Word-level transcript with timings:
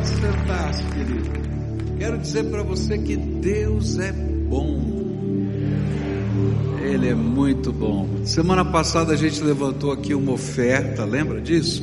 Pode 0.00 0.08
sentar-se, 0.08 0.82
querido. 0.84 1.30
Quero 1.98 2.16
dizer 2.16 2.44
para 2.44 2.62
você 2.62 2.96
que 2.96 3.16
Deus 3.16 3.98
é 3.98 4.10
bom. 4.10 4.80
Ele 6.82 7.08
é 7.08 7.14
muito 7.14 7.70
bom. 7.70 8.08
Semana 8.24 8.64
passada 8.64 9.12
a 9.12 9.16
gente 9.16 9.42
levantou 9.42 9.92
aqui 9.92 10.14
uma 10.14 10.32
oferta, 10.32 11.04
lembra 11.04 11.38
disso? 11.38 11.82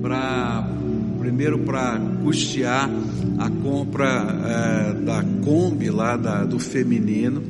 Para 0.00 0.70
primeiro 1.18 1.58
para 1.60 2.00
custear 2.22 2.88
a 3.38 3.50
compra 3.50 4.06
é, 4.46 4.92
da 5.02 5.24
Kombi 5.44 5.90
lá 5.90 6.16
da, 6.16 6.44
do 6.44 6.60
feminino. 6.60 7.42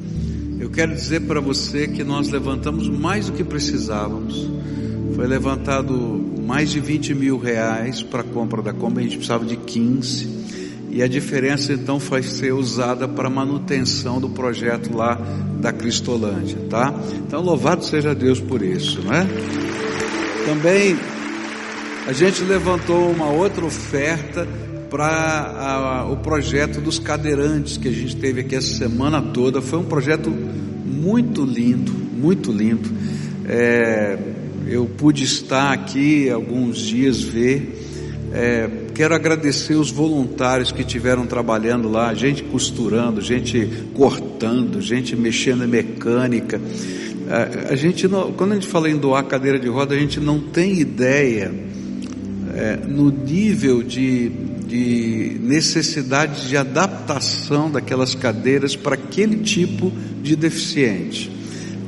Eu 0.58 0.70
quero 0.70 0.94
dizer 0.94 1.20
para 1.26 1.40
você 1.40 1.86
que 1.86 2.02
nós 2.02 2.30
levantamos 2.30 2.88
mais 2.88 3.26
do 3.26 3.32
que 3.32 3.44
precisávamos. 3.44 4.50
Foi 5.14 5.26
levantado 5.26 6.19
mais 6.50 6.70
de 6.70 6.80
20 6.80 7.14
mil 7.14 7.38
reais 7.38 8.02
para 8.02 8.22
a 8.22 8.24
compra 8.24 8.60
da 8.60 8.72
Kombi, 8.72 8.98
a 8.98 9.02
gente 9.04 9.18
precisava 9.18 9.44
de 9.44 9.54
15. 9.54 10.88
E 10.90 11.00
a 11.00 11.06
diferença 11.06 11.72
então 11.72 12.00
foi 12.00 12.24
ser 12.24 12.52
usada 12.52 13.06
para 13.06 13.30
manutenção 13.30 14.20
do 14.20 14.28
projeto 14.28 14.92
lá 14.92 15.14
da 15.60 15.72
Cristolândia, 15.72 16.58
tá? 16.68 16.92
Então 17.24 17.40
louvado 17.40 17.84
seja 17.84 18.16
Deus 18.16 18.40
por 18.40 18.62
isso, 18.62 19.00
não 19.00 19.14
é? 19.14 19.24
Também 20.44 20.96
a 22.08 22.12
gente 22.12 22.42
levantou 22.42 23.12
uma 23.12 23.30
outra 23.30 23.64
oferta 23.64 24.44
para 24.90 26.08
o 26.10 26.16
projeto 26.16 26.80
dos 26.80 26.98
cadeirantes 26.98 27.76
que 27.76 27.86
a 27.86 27.92
gente 27.92 28.16
teve 28.16 28.40
aqui 28.40 28.56
essa 28.56 28.74
semana 28.74 29.22
toda. 29.22 29.62
Foi 29.62 29.78
um 29.78 29.84
projeto 29.84 30.28
muito 30.28 31.44
lindo, 31.44 31.92
muito 31.92 32.50
lindo. 32.50 32.90
É, 33.48 34.18
eu 34.70 34.86
pude 34.86 35.24
estar 35.24 35.72
aqui 35.72 36.30
alguns 36.30 36.78
dias 36.78 37.20
ver. 37.20 37.88
É, 38.32 38.70
quero 38.94 39.12
agradecer 39.16 39.74
os 39.74 39.90
voluntários 39.90 40.70
que 40.70 40.84
tiveram 40.84 41.26
trabalhando 41.26 41.88
lá, 41.88 42.14
gente 42.14 42.44
costurando, 42.44 43.20
gente 43.20 43.68
cortando, 43.94 44.80
gente 44.80 45.16
mexendo 45.16 45.64
em 45.64 45.66
mecânica. 45.66 46.60
A, 47.28 47.72
a 47.72 47.76
gente 47.76 48.06
não, 48.06 48.30
quando 48.32 48.52
a 48.52 48.54
gente 48.54 48.68
fala 48.68 48.88
em 48.88 48.96
doar 48.96 49.24
cadeira 49.24 49.58
de 49.58 49.66
roda, 49.66 49.92
a 49.92 49.98
gente 49.98 50.20
não 50.20 50.38
tem 50.38 50.78
ideia 50.78 51.52
é, 52.54 52.76
no 52.86 53.10
nível 53.10 53.82
de, 53.82 54.28
de 54.28 55.36
necessidade 55.40 56.48
de 56.48 56.56
adaptação 56.56 57.68
daquelas 57.68 58.14
cadeiras 58.14 58.76
para 58.76 58.94
aquele 58.94 59.38
tipo 59.38 59.92
de 60.22 60.36
deficiente. 60.36 61.39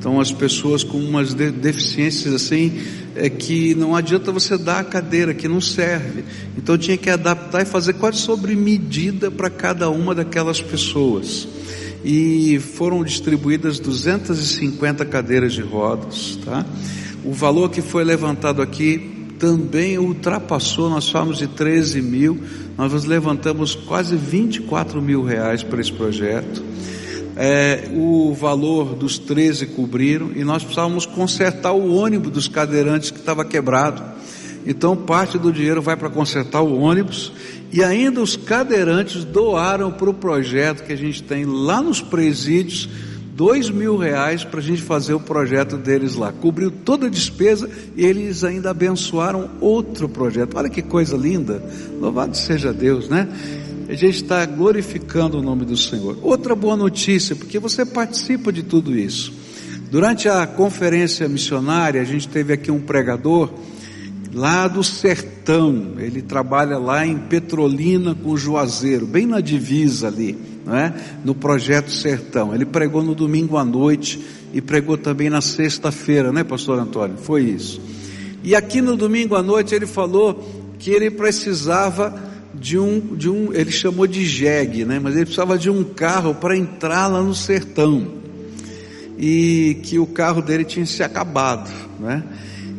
Então 0.02 0.20
as 0.20 0.32
pessoas 0.32 0.82
com 0.82 0.98
umas 0.98 1.32
deficiências 1.32 2.34
assim 2.34 2.72
é 3.14 3.30
que 3.30 3.72
não 3.76 3.94
adianta 3.94 4.32
você 4.32 4.58
dar 4.58 4.80
a 4.80 4.84
cadeira 4.84 5.32
que 5.32 5.46
não 5.46 5.60
serve. 5.60 6.24
Então 6.58 6.76
tinha 6.76 6.96
que 6.96 7.08
adaptar 7.08 7.62
e 7.62 7.64
fazer 7.64 7.92
quase 7.92 8.18
sobre 8.18 8.56
medida 8.56 9.30
para 9.30 9.48
cada 9.48 9.88
uma 9.90 10.12
daquelas 10.12 10.60
pessoas. 10.60 11.46
E 12.04 12.58
foram 12.58 13.04
distribuídas 13.04 13.78
250 13.78 15.04
cadeiras 15.04 15.52
de 15.52 15.62
rodas, 15.62 16.36
tá? 16.44 16.66
O 17.24 17.30
valor 17.30 17.70
que 17.70 17.80
foi 17.80 18.02
levantado 18.02 18.60
aqui 18.60 19.28
também 19.38 19.98
ultrapassou, 19.98 20.90
nós 20.90 21.08
falamos 21.08 21.38
de 21.38 21.46
13 21.46 22.02
mil, 22.02 22.40
nós 22.76 23.04
levantamos 23.04 23.76
quase 23.76 24.16
24 24.16 25.00
mil 25.00 25.22
reais 25.22 25.62
para 25.62 25.80
esse 25.80 25.92
projeto 25.92 26.60
é, 27.36 27.88
o 27.92 28.34
valor 28.34 28.94
dos 28.94 29.18
13 29.18 29.66
cobriram 29.66 30.30
e 30.34 30.44
nós 30.44 30.62
precisávamos 30.62 31.06
consertar 31.06 31.72
o 31.72 31.94
ônibus 31.94 32.32
dos 32.32 32.48
cadeirantes 32.48 33.10
que 33.10 33.18
estava 33.18 33.44
quebrado. 33.44 34.02
Então 34.66 34.96
parte 34.96 35.38
do 35.38 35.52
dinheiro 35.52 35.82
vai 35.82 35.96
para 35.96 36.10
consertar 36.10 36.62
o 36.62 36.78
ônibus 36.78 37.32
e 37.72 37.82
ainda 37.82 38.20
os 38.20 38.36
cadeirantes 38.36 39.24
doaram 39.24 39.90
para 39.90 40.10
o 40.10 40.14
projeto 40.14 40.84
que 40.84 40.92
a 40.92 40.96
gente 40.96 41.22
tem 41.22 41.44
lá 41.44 41.82
nos 41.82 42.00
presídios 42.00 42.88
dois 43.34 43.70
mil 43.70 43.96
reais 43.96 44.44
para 44.44 44.60
a 44.60 44.62
gente 44.62 44.82
fazer 44.82 45.14
o 45.14 45.20
projeto 45.20 45.76
deles 45.76 46.14
lá. 46.14 46.32
Cobriu 46.32 46.70
toda 46.70 47.06
a 47.06 47.10
despesa 47.10 47.68
e 47.96 48.04
eles 48.04 48.44
ainda 48.44 48.70
abençoaram 48.70 49.50
outro 49.60 50.08
projeto. 50.08 50.56
Olha 50.56 50.68
que 50.68 50.82
coisa 50.82 51.16
linda. 51.16 51.62
Louvado 51.98 52.36
seja 52.36 52.72
Deus, 52.72 53.08
né? 53.08 53.26
A 53.92 53.94
gente 53.94 54.22
está 54.22 54.46
glorificando 54.46 55.38
o 55.38 55.42
nome 55.42 55.66
do 55.66 55.76
Senhor. 55.76 56.16
Outra 56.22 56.54
boa 56.54 56.74
notícia, 56.74 57.36
porque 57.36 57.58
você 57.58 57.84
participa 57.84 58.50
de 58.50 58.62
tudo 58.62 58.96
isso. 58.96 59.34
Durante 59.90 60.30
a 60.30 60.46
conferência 60.46 61.28
missionária, 61.28 62.00
a 62.00 62.04
gente 62.04 62.26
teve 62.26 62.54
aqui 62.54 62.70
um 62.70 62.80
pregador 62.80 63.52
lá 64.32 64.66
do 64.66 64.82
sertão. 64.82 65.96
Ele 65.98 66.22
trabalha 66.22 66.78
lá 66.78 67.06
em 67.06 67.18
Petrolina 67.18 68.14
com 68.14 68.34
Juazeiro, 68.34 69.06
bem 69.06 69.26
na 69.26 69.42
divisa 69.42 70.06
ali, 70.06 70.38
não 70.64 70.74
é? 70.74 70.94
No 71.22 71.34
projeto 71.34 71.90
Sertão. 71.90 72.54
Ele 72.54 72.64
pregou 72.64 73.02
no 73.02 73.14
domingo 73.14 73.58
à 73.58 73.64
noite 73.64 74.18
e 74.54 74.62
pregou 74.62 74.96
também 74.96 75.28
na 75.28 75.42
sexta-feira, 75.42 76.32
né, 76.32 76.42
pastor 76.42 76.78
Antônio? 76.78 77.18
Foi 77.18 77.42
isso. 77.42 77.78
E 78.42 78.54
aqui 78.54 78.80
no 78.80 78.96
domingo 78.96 79.34
à 79.34 79.42
noite 79.42 79.74
ele 79.74 79.86
falou 79.86 80.42
que 80.78 80.88
ele 80.88 81.10
precisava 81.10 82.31
de 82.54 82.78
um, 82.78 83.00
de 83.16 83.28
um, 83.28 83.52
ele 83.52 83.70
chamou 83.70 84.06
de 84.06 84.24
jegue, 84.24 84.84
né? 84.84 85.00
Mas 85.02 85.14
ele 85.14 85.24
precisava 85.24 85.58
de 85.58 85.70
um 85.70 85.82
carro 85.82 86.34
para 86.34 86.56
entrar 86.56 87.06
lá 87.06 87.22
no 87.22 87.34
sertão. 87.34 88.06
E 89.18 89.78
que 89.84 89.98
o 89.98 90.06
carro 90.06 90.42
dele 90.42 90.64
tinha 90.64 90.84
se 90.84 91.02
acabado, 91.02 91.70
né? 92.00 92.22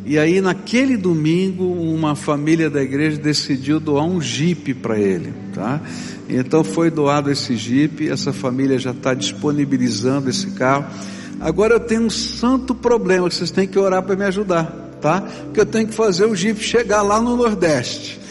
E 0.06 0.18
aí 0.18 0.40
naquele 0.40 0.98
domingo 0.98 1.64
uma 1.64 2.14
família 2.14 2.68
da 2.68 2.82
igreja 2.82 3.16
decidiu 3.16 3.80
doar 3.80 4.04
um 4.04 4.20
jipe 4.20 4.74
para 4.74 4.98
ele, 4.98 5.32
tá? 5.54 5.80
Então 6.28 6.62
foi 6.62 6.90
doado 6.90 7.30
esse 7.30 7.56
jipe, 7.56 8.10
essa 8.10 8.32
família 8.32 8.78
já 8.78 8.90
está 8.90 9.14
disponibilizando 9.14 10.28
esse 10.28 10.48
carro. 10.48 10.84
Agora 11.40 11.74
eu 11.74 11.80
tenho 11.80 12.02
um 12.02 12.10
santo 12.10 12.74
problema 12.74 13.30
vocês 13.30 13.50
têm 13.50 13.66
que 13.66 13.78
orar 13.78 14.02
para 14.02 14.14
me 14.14 14.24
ajudar, 14.24 14.64
tá? 15.00 15.22
Porque 15.22 15.60
eu 15.60 15.66
tenho 15.66 15.88
que 15.88 15.94
fazer 15.94 16.26
o 16.26 16.36
jipe 16.36 16.62
chegar 16.62 17.00
lá 17.00 17.18
no 17.20 17.34
Nordeste 17.36 18.23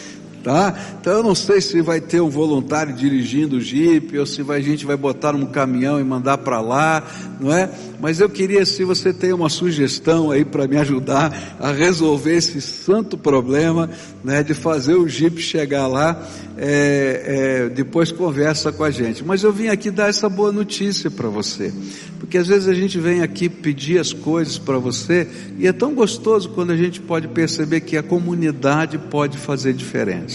tá? 0.44 0.78
Então 1.00 1.14
eu 1.14 1.22
não 1.22 1.34
sei 1.34 1.60
se 1.62 1.80
vai 1.80 2.00
ter 2.00 2.20
um 2.20 2.28
voluntário 2.28 2.94
dirigindo 2.94 3.56
o 3.56 3.60
jipe 3.60 4.18
ou 4.18 4.26
se 4.26 4.42
vai, 4.42 4.58
a 4.58 4.62
gente 4.62 4.84
vai 4.84 4.96
botar 4.96 5.32
num 5.32 5.46
caminhão 5.46 5.98
e 5.98 6.04
mandar 6.04 6.38
para 6.38 6.60
lá, 6.60 7.02
não 7.40 7.50
é? 7.50 7.70
Mas 7.98 8.20
eu 8.20 8.28
queria 8.28 8.66
se 8.66 8.84
você 8.84 9.14
tem 9.14 9.32
uma 9.32 9.48
sugestão 9.48 10.30
aí 10.30 10.44
para 10.44 10.68
me 10.68 10.76
ajudar 10.76 11.56
a 11.58 11.72
resolver 11.72 12.36
esse 12.36 12.60
santo 12.60 13.16
problema, 13.16 13.88
né, 14.22 14.42
de 14.42 14.52
fazer 14.52 14.94
o 14.94 15.08
jipe 15.08 15.40
chegar 15.40 15.86
lá, 15.86 16.22
é, 16.56 17.64
é, 17.66 17.68
depois 17.70 18.12
conversa 18.12 18.70
com 18.70 18.84
a 18.84 18.90
gente. 18.90 19.24
Mas 19.24 19.42
eu 19.42 19.52
vim 19.52 19.68
aqui 19.68 19.90
dar 19.90 20.10
essa 20.10 20.28
boa 20.28 20.52
notícia 20.52 21.10
para 21.10 21.28
você, 21.28 21.72
porque 22.20 22.36
às 22.36 22.46
vezes 22.46 22.68
a 22.68 22.74
gente 22.74 22.98
vem 22.98 23.22
aqui 23.22 23.48
pedir 23.48 23.98
as 23.98 24.12
coisas 24.12 24.58
para 24.58 24.76
você 24.76 25.26
e 25.58 25.66
é 25.66 25.72
tão 25.72 25.94
gostoso 25.94 26.50
quando 26.50 26.70
a 26.72 26.76
gente 26.76 27.00
pode 27.00 27.28
perceber 27.28 27.80
que 27.80 27.96
a 27.96 28.02
comunidade 28.02 28.98
pode 28.98 29.38
fazer 29.38 29.72
diferença. 29.72 30.33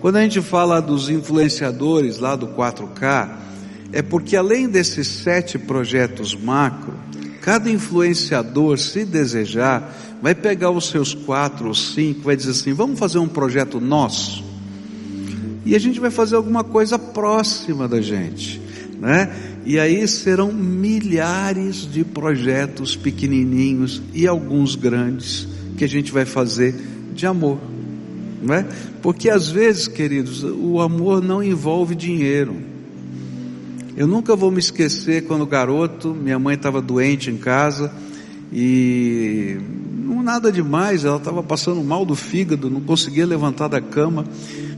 Quando 0.00 0.16
a 0.16 0.22
gente 0.22 0.40
fala 0.40 0.80
dos 0.80 1.08
influenciadores 1.08 2.18
lá 2.18 2.34
do 2.34 2.48
4K, 2.48 3.36
é 3.92 4.02
porque 4.02 4.36
além 4.36 4.68
desses 4.68 5.06
sete 5.06 5.58
projetos 5.58 6.34
macro, 6.34 6.94
cada 7.40 7.70
influenciador, 7.70 8.78
se 8.78 9.04
desejar, 9.04 9.94
vai 10.22 10.34
pegar 10.34 10.70
os 10.70 10.88
seus 10.88 11.12
quatro 11.12 11.68
ou 11.68 11.74
cinco, 11.74 12.22
vai 12.22 12.36
dizer 12.36 12.52
assim: 12.52 12.72
vamos 12.72 12.98
fazer 12.98 13.18
um 13.18 13.28
projeto 13.28 13.80
nosso. 13.80 14.44
E 15.64 15.76
a 15.76 15.78
gente 15.78 16.00
vai 16.00 16.10
fazer 16.10 16.36
alguma 16.36 16.64
coisa 16.64 16.98
próxima 16.98 17.86
da 17.86 18.00
gente, 18.00 18.60
né? 18.98 19.32
E 19.64 19.78
aí 19.78 20.06
serão 20.08 20.52
milhares 20.52 21.88
de 21.90 22.04
projetos 22.04 22.96
pequenininhos 22.96 24.02
e 24.12 24.26
alguns 24.26 24.74
grandes 24.74 25.46
que 25.76 25.84
a 25.84 25.88
gente 25.88 26.10
vai 26.10 26.24
fazer 26.24 26.74
de 27.14 27.26
amor, 27.26 27.58
não 28.42 28.54
é? 28.54 28.66
Porque 29.00 29.30
às 29.30 29.50
vezes, 29.50 29.88
queridos, 29.88 30.42
o 30.42 30.80
amor 30.80 31.22
não 31.22 31.42
envolve 31.42 31.94
dinheiro. 31.94 32.56
Eu 33.96 34.06
nunca 34.06 34.34
vou 34.34 34.50
me 34.50 34.58
esquecer 34.58 35.26
quando 35.26 35.46
garoto, 35.46 36.14
minha 36.14 36.38
mãe 36.38 36.54
estava 36.54 36.80
doente 36.80 37.30
em 37.30 37.36
casa 37.36 37.92
e 38.52 39.58
não 40.04 40.22
nada 40.22 40.50
demais, 40.50 41.04
ela 41.04 41.16
estava 41.16 41.42
passando 41.42 41.82
mal 41.82 42.04
do 42.04 42.14
fígado, 42.14 42.70
não 42.70 42.80
conseguia 42.80 43.26
levantar 43.26 43.68
da 43.68 43.80
cama. 43.80 44.24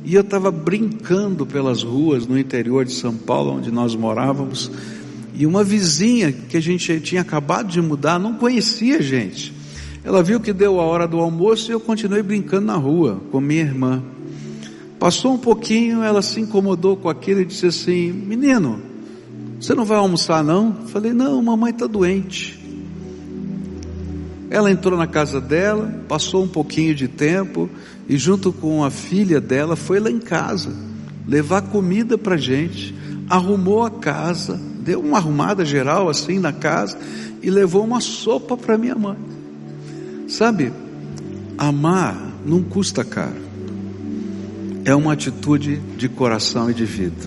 E 0.05 0.15
eu 0.15 0.21
estava 0.21 0.51
brincando 0.51 1.47
pelas 1.47 1.83
ruas 1.83 2.27
no 2.27 2.39
interior 2.39 2.85
de 2.85 2.93
São 2.93 3.15
Paulo, 3.15 3.53
onde 3.53 3.71
nós 3.71 3.95
morávamos, 3.97 4.71
e 5.35 5.47
uma 5.47 5.65
vizinha 5.65 6.31
que 6.31 6.57
a 6.57 6.61
gente 6.61 7.01
tinha 7.01 7.23
acabado 7.23 7.69
de 7.69 7.81
mudar, 7.81 8.19
não 8.21 8.35
conhecia 8.35 8.99
a 8.99 9.03
gente. 9.03 9.53
Ela 10.05 10.23
viu 10.23 10.39
que 10.39 10.53
deu 10.53 10.79
a 10.79 10.85
hora 10.85 11.09
do 11.09 11.19
almoço 11.19 11.71
e 11.71 11.73
eu 11.73 11.81
continuei 11.81 12.23
brincando 12.23 12.67
na 12.67 12.77
rua 12.77 13.23
com 13.33 13.41
minha 13.41 13.63
irmã. 13.63 14.03
Passou 14.99 15.33
um 15.33 15.39
pouquinho, 15.39 16.03
ela 16.03 16.21
se 16.21 16.39
incomodou 16.41 16.95
com 16.95 17.09
aquilo 17.09 17.41
e 17.41 17.45
disse 17.47 17.67
assim: 17.67 18.13
Menino, 18.13 18.81
você 19.59 19.75
não 19.75 19.87
vai 19.87 19.97
almoçar 19.97 20.45
não? 20.45 20.75
Falei: 20.89 21.15
Não, 21.15 21.41
mamãe 21.43 21.71
está 21.71 21.87
doente. 21.87 22.63
Ela 24.51 24.71
entrou 24.71 24.99
na 24.99 25.07
casa 25.07 25.41
dela, 25.41 26.05
passou 26.07 26.45
um 26.45 26.49
pouquinho 26.49 26.95
de 26.95 27.09
tempo 27.09 27.69
e 28.07 28.19
junto 28.19 28.53
com 28.53 28.85
a 28.85 28.91
filha 28.91 29.41
dela 29.41 29.75
foi 29.75 29.99
lá 29.99 30.11
em 30.11 30.21
casa. 30.21 30.71
levar 31.27 31.63
comida 31.63 32.19
para 32.19 32.37
gente, 32.37 32.95
arrumou 33.29 33.83
a 33.83 33.91
casa, 33.91 34.61
deu 34.81 35.01
uma 35.01 35.17
arrumada 35.17 35.65
geral 35.65 36.11
assim 36.11 36.39
na 36.39 36.53
casa 36.53 36.99
e 37.43 37.49
levou 37.49 37.83
uma 37.83 38.01
sopa 38.01 38.55
para 38.55 38.77
minha 38.77 38.95
mãe. 38.95 39.34
Sabe, 40.35 40.73
amar 41.57 42.21
não 42.45 42.61
custa 42.61 43.05
caro. 43.05 43.41
É 44.85 44.93
uma 44.93 45.13
atitude 45.13 45.77
de 45.97 46.09
coração 46.09 46.69
e 46.69 46.75
de 46.75 46.85
vida. 46.85 47.25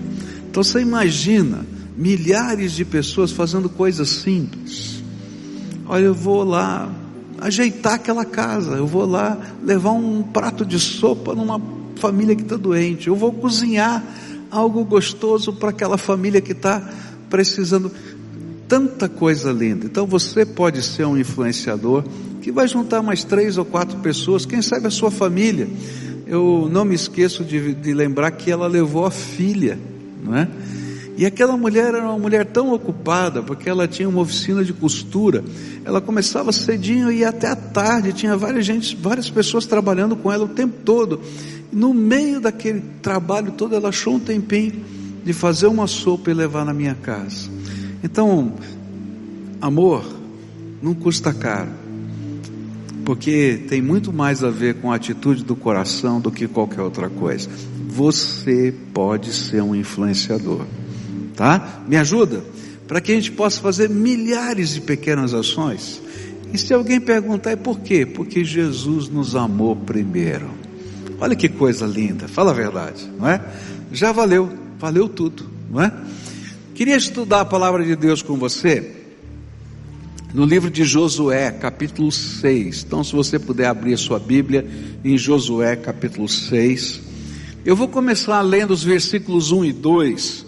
Então 0.50 0.62
você 0.62 0.82
imagina 0.82 1.66
milhares 1.96 2.74
de 2.74 2.84
pessoas 2.84 3.32
fazendo 3.32 3.70
coisas 3.70 4.10
simples. 4.10 5.02
Olha, 5.86 6.04
eu 6.04 6.14
vou 6.14 6.44
lá 6.44 6.94
ajeitar 7.40 7.94
aquela 7.94 8.26
casa, 8.26 8.72
eu 8.72 8.86
vou 8.86 9.06
lá 9.06 9.38
levar 9.64 9.92
um 9.92 10.22
prato 10.22 10.66
de 10.66 10.78
sopa 10.78 11.34
numa 11.34 11.62
família 11.96 12.36
que 12.36 12.42
está 12.42 12.58
doente, 12.58 13.08
eu 13.08 13.16
vou 13.16 13.32
cozinhar 13.32 14.04
algo 14.52 14.84
gostoso 14.84 15.54
para 15.54 15.70
aquela 15.70 15.98
família 15.98 16.42
que 16.42 16.52
está 16.52 16.82
precisando. 17.30 17.90
Tanta 18.68 19.08
coisa 19.08 19.52
linda. 19.52 19.86
Então 19.86 20.06
você 20.06 20.46
pode 20.46 20.82
ser 20.84 21.06
um 21.06 21.18
influenciador 21.18 22.04
que 22.42 22.52
vai 22.52 22.68
juntar 22.68 23.02
mais 23.02 23.24
três 23.24 23.58
ou 23.58 23.66
quatro 23.66 23.98
pessoas, 24.00 24.46
quem 24.46 24.62
sabe 24.62 24.88
a 24.88 24.92
sua 24.92 25.10
família. 25.10 25.68
Eu 26.26 26.68
não 26.72 26.84
me 26.84 26.96
esqueço 26.96 27.44
de, 27.44 27.74
de 27.74 27.94
lembrar 27.94 28.32
que 28.32 28.52
ela 28.52 28.68
levou 28.68 29.06
a 29.06 29.12
filha, 29.12 29.80
não 30.24 30.36
é? 30.36 30.48
E 31.18 31.26
aquela 31.26 31.58
mulher 31.58 31.96
era 31.96 32.04
uma 32.04 32.20
mulher 32.20 32.46
tão 32.46 32.72
ocupada, 32.72 33.42
porque 33.42 33.68
ela 33.68 33.88
tinha 33.88 34.08
uma 34.08 34.22
oficina 34.22 34.64
de 34.64 34.72
costura. 34.72 35.44
Ela 35.84 36.00
começava 36.00 36.52
cedinho 36.52 37.12
e 37.12 37.20
ia 37.20 37.30
até 37.30 37.48
a 37.48 37.56
tarde, 37.56 38.14
tinha 38.14 38.38
várias 38.38 38.64
gente, 38.66 38.96
várias 38.96 39.28
pessoas 39.28 39.66
trabalhando 39.66 40.16
com 40.16 40.32
ela 40.32 40.46
o 40.46 40.50
tempo 40.50 40.76
todo. 40.86 41.20
No 41.72 41.92
meio 41.92 42.40
daquele 42.40 42.84
trabalho 43.02 43.52
todo, 43.54 43.76
ela 43.76 43.90
achou 43.90 44.14
um 44.14 44.20
tempinho 44.20 44.86
de 45.26 45.34
fazer 45.34 45.66
uma 45.66 45.88
sopa 45.88 46.30
e 46.30 46.36
levar 46.36 46.64
na 46.64 46.74
minha 46.74 46.94
casa. 46.94 47.57
Então, 48.04 48.54
amor 49.62 50.06
não 50.82 50.94
custa 50.94 51.34
caro, 51.34 51.72
porque 53.04 53.66
tem 53.68 53.82
muito 53.82 54.14
mais 54.14 54.44
a 54.44 54.50
ver 54.50 54.76
com 54.76 54.92
a 54.92 54.96
atitude 54.96 55.44
do 55.44 55.56
coração 55.56 56.22
do 56.22 56.32
que 56.32 56.48
qualquer 56.48 56.82
outra 56.82 57.10
coisa. 57.10 57.50
Você 57.88 58.74
pode 58.94 59.34
ser 59.34 59.64
um 59.64 59.76
influenciador 59.76 60.66
tá? 61.38 61.84
Me 61.88 61.96
ajuda 61.96 62.44
para 62.88 63.00
que 63.00 63.12
a 63.12 63.16
gente 63.16 63.32
possa 63.32 63.62
fazer 63.62 63.90
milhares 63.90 64.74
de 64.74 64.82
pequenas 64.82 65.34
ações. 65.34 66.02
E 66.52 66.58
se 66.58 66.74
alguém 66.74 67.00
perguntar, 67.00 67.52
é 67.52 67.56
por 67.56 67.80
quê? 67.80 68.06
Porque 68.06 68.44
Jesus 68.44 69.08
nos 69.08 69.36
amou 69.36 69.76
primeiro. 69.76 70.50
Olha 71.20 71.36
que 71.36 71.48
coisa 71.48 71.86
linda, 71.86 72.28
fala 72.28 72.52
a 72.52 72.54
verdade, 72.54 73.08
não 73.18 73.28
é? 73.28 73.42
Já 73.92 74.12
valeu, 74.12 74.52
valeu 74.80 75.08
tudo, 75.08 75.46
não 75.70 75.82
é? 75.82 75.92
Queria 76.78 76.96
estudar 76.96 77.42
a 77.42 77.46
palavra 77.46 77.84
de 77.84 77.96
Deus 77.96 78.22
com 78.22 78.38
você 78.38 78.98
no 80.32 80.46
livro 80.46 80.70
de 80.70 80.86
Josué, 80.86 81.50
capítulo 81.50 82.12
6. 82.12 82.84
Então, 82.86 83.04
se 83.04 83.16
você 83.16 83.40
puder 83.40 83.66
abrir 83.66 83.96
a 83.96 83.98
sua 83.98 84.20
Bíblia 84.20 84.64
em 85.04 85.18
Josué, 85.18 85.76
capítulo 85.76 86.30
6. 86.30 87.02
Eu 87.66 87.76
vou 87.76 87.88
começar 87.88 88.40
lendo 88.42 88.76
os 88.76 88.84
versículos 88.84 89.52
1 89.52 89.66
e 89.66 89.74
2 89.74 90.46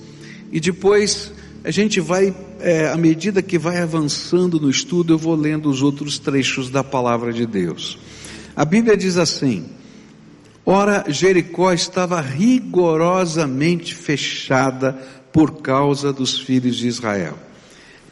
e 0.51 0.59
depois 0.59 1.33
a 1.63 1.71
gente 1.71 1.99
vai, 1.99 2.31
é, 2.59 2.89
à 2.89 2.95
medida 2.95 3.41
que 3.41 3.57
vai 3.57 3.81
avançando 3.81 4.59
no 4.59 4.69
estudo, 4.69 5.13
eu 5.13 5.17
vou 5.17 5.35
lendo 5.35 5.67
os 5.67 5.81
outros 5.81 6.19
trechos 6.19 6.69
da 6.69 6.83
palavra 6.83 7.33
de 7.33 7.47
Deus. 7.47 7.97
A 8.55 8.63
Bíblia 8.63 8.95
diz 8.95 9.17
assim: 9.17 9.65
Ora, 10.63 11.05
Jericó 11.07 11.73
estava 11.73 12.21
rigorosamente 12.21 13.95
fechada 13.95 14.95
por 15.39 15.61
causa 15.61 16.11
dos 16.11 16.37
filhos 16.37 16.75
de 16.75 16.89
Israel. 16.89 17.37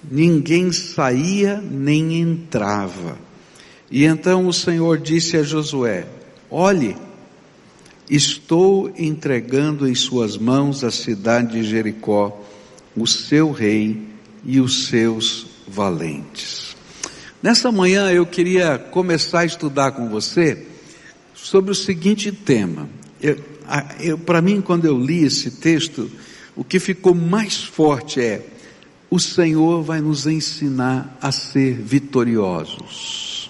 Ninguém 0.10 0.72
saía 0.72 1.60
nem 1.60 2.22
entrava. 2.22 3.18
E 3.92 4.06
então 4.06 4.48
o 4.48 4.54
Senhor 4.54 4.98
disse 4.98 5.36
a 5.36 5.44
Josué: 5.44 6.08
Olhe, 6.50 6.96
Estou 8.10 8.90
entregando 8.98 9.86
em 9.86 9.94
suas 9.94 10.38
mãos 10.38 10.86
a 10.86 10.90
cidade 10.90 11.60
de 11.60 11.68
Jericó, 11.68 12.42
o 12.96 13.06
seu 13.06 13.52
rei 13.52 14.02
e 14.46 14.62
os 14.62 14.88
seus 14.88 15.48
valentes. 15.68 16.78
Nessa 17.44 17.70
manhã 17.70 18.10
eu 18.10 18.26
queria 18.26 18.78
começar 18.78 19.42
a 19.42 19.46
estudar 19.46 19.92
com 19.92 20.08
você 20.08 20.66
sobre 21.36 21.72
o 21.72 21.76
seguinte 21.76 22.32
tema. 22.32 22.88
Para 24.26 24.42
mim, 24.42 24.62
quando 24.62 24.86
eu 24.86 24.98
li 24.98 25.26
esse 25.26 25.52
texto, 25.52 26.10
o 26.58 26.64
que 26.64 26.80
ficou 26.80 27.14
mais 27.14 27.64
forte 27.64 28.20
é: 28.20 28.44
o 29.10 29.20
Senhor 29.20 29.84
vai 29.84 30.02
nos 30.02 30.26
ensinar 30.26 31.16
a 31.22 31.32
ser 31.32 31.76
vitoriosos. 31.76 33.50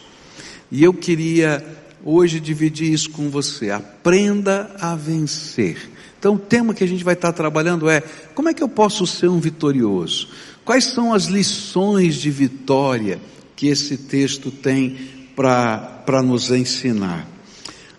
E 0.70 0.84
eu 0.84 0.94
queria 0.94 1.66
hoje 2.04 2.40
dividir 2.40 2.92
isso 2.92 3.10
com 3.12 3.30
você. 3.30 3.72
Aprenda 3.72 4.76
a 4.80 4.94
vencer. 4.96 5.90
Então, 6.20 6.36
o 6.36 6.40
tema 6.40 6.74
que 6.74 6.84
a 6.84 6.88
gente 6.88 7.04
vai 7.04 7.14
estar 7.14 7.32
trabalhando 7.32 7.90
é: 7.90 8.04
como 8.36 8.50
é 8.50 8.54
que 8.54 8.62
eu 8.62 8.70
posso 8.70 9.08
ser 9.08 9.30
um 9.30 9.40
vitorioso? 9.40 10.28
Quais 10.66 10.84
são 10.84 11.14
as 11.14 11.26
lições 11.26 12.16
de 12.16 12.30
vitória 12.30 13.22
que 13.56 13.68
esse 13.68 13.96
texto 13.98 14.52
tem 14.52 14.98
para 15.34 16.22
nos 16.22 16.52
ensinar? 16.52 17.26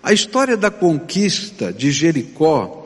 A 0.02 0.12
história 0.12 0.56
da 0.56 0.70
conquista 0.70 1.72
de 1.72 1.90
Jericó 1.90 2.77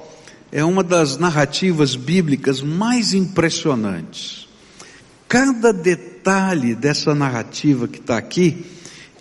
é 0.53 0.63
uma 0.63 0.85
das 0.85 1.17
narrativas 1.17 1.97
bíblicas 1.97 2.61
mais 2.61 3.15
impressionantes. 3.15 4.47
Cada 5.27 5.73
detalhe 5.73 6.75
dessa 6.75 7.15
narrativa 7.15 7.89
que 7.89 7.99
está 7.99 8.19
aqui 8.19 8.67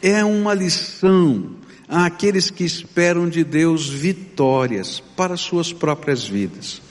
é 0.02 0.26
uma 0.26 0.54
lição 0.54 1.52
àqueles 1.88 2.52
que 2.52 2.66
esperam 2.66 3.30
de 3.30 3.46
Deus 3.46 3.88
vitórias 3.88 5.02
para 5.16 5.38
suas 5.38 5.72
próprias 5.72 6.26
vidas. 6.26 6.82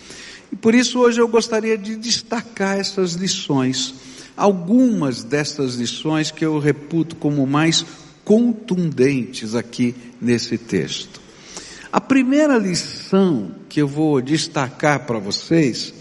E 0.50 0.56
por 0.56 0.75
isso 0.75 0.98
hoje 0.98 1.20
eu 1.20 1.28
gostaria 1.28 1.76
de 1.76 1.96
destacar 1.96 2.78
essas 2.78 3.12
lições, 3.12 3.94
algumas 4.34 5.22
dessas 5.22 5.75
lições 5.75 6.31
que 6.31 6.46
eu 6.46 6.58
reputo 6.58 7.14
como 7.14 7.46
mais 7.46 7.84
contundentes 8.25 9.54
aqui 9.54 9.94
nesse 10.19 10.56
texto. 10.56 11.20
A 11.92 12.00
primeira 12.00 12.56
lição 12.56 13.50
que 13.68 13.82
eu 13.82 13.88
vou 13.88 14.20
destacar 14.20 15.06
para 15.06 15.18
vocês 15.18 15.92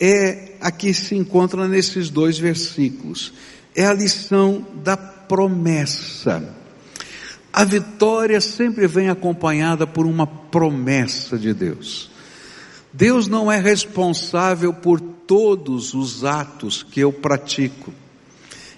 é 0.00 0.52
a 0.60 0.72
que 0.72 0.92
se 0.92 1.14
encontra 1.14 1.68
nesses 1.68 2.10
dois 2.10 2.36
versículos. 2.36 3.32
É 3.74 3.86
a 3.86 3.94
lição 3.94 4.66
da 4.82 4.96
promessa. 4.96 6.56
A 7.52 7.64
vitória 7.64 8.40
sempre 8.40 8.88
vem 8.88 9.08
acompanhada 9.08 9.86
por 9.86 10.06
uma 10.06 10.26
promessa 10.26 11.38
de 11.38 11.54
Deus. 11.54 12.10
Deus 12.92 13.28
não 13.28 13.50
é 13.50 13.60
responsável 13.60 14.74
por 14.74 15.00
todos 15.00 15.94
os 15.94 16.24
atos 16.24 16.82
que 16.82 16.98
eu 16.98 17.12
pratico. 17.12 17.92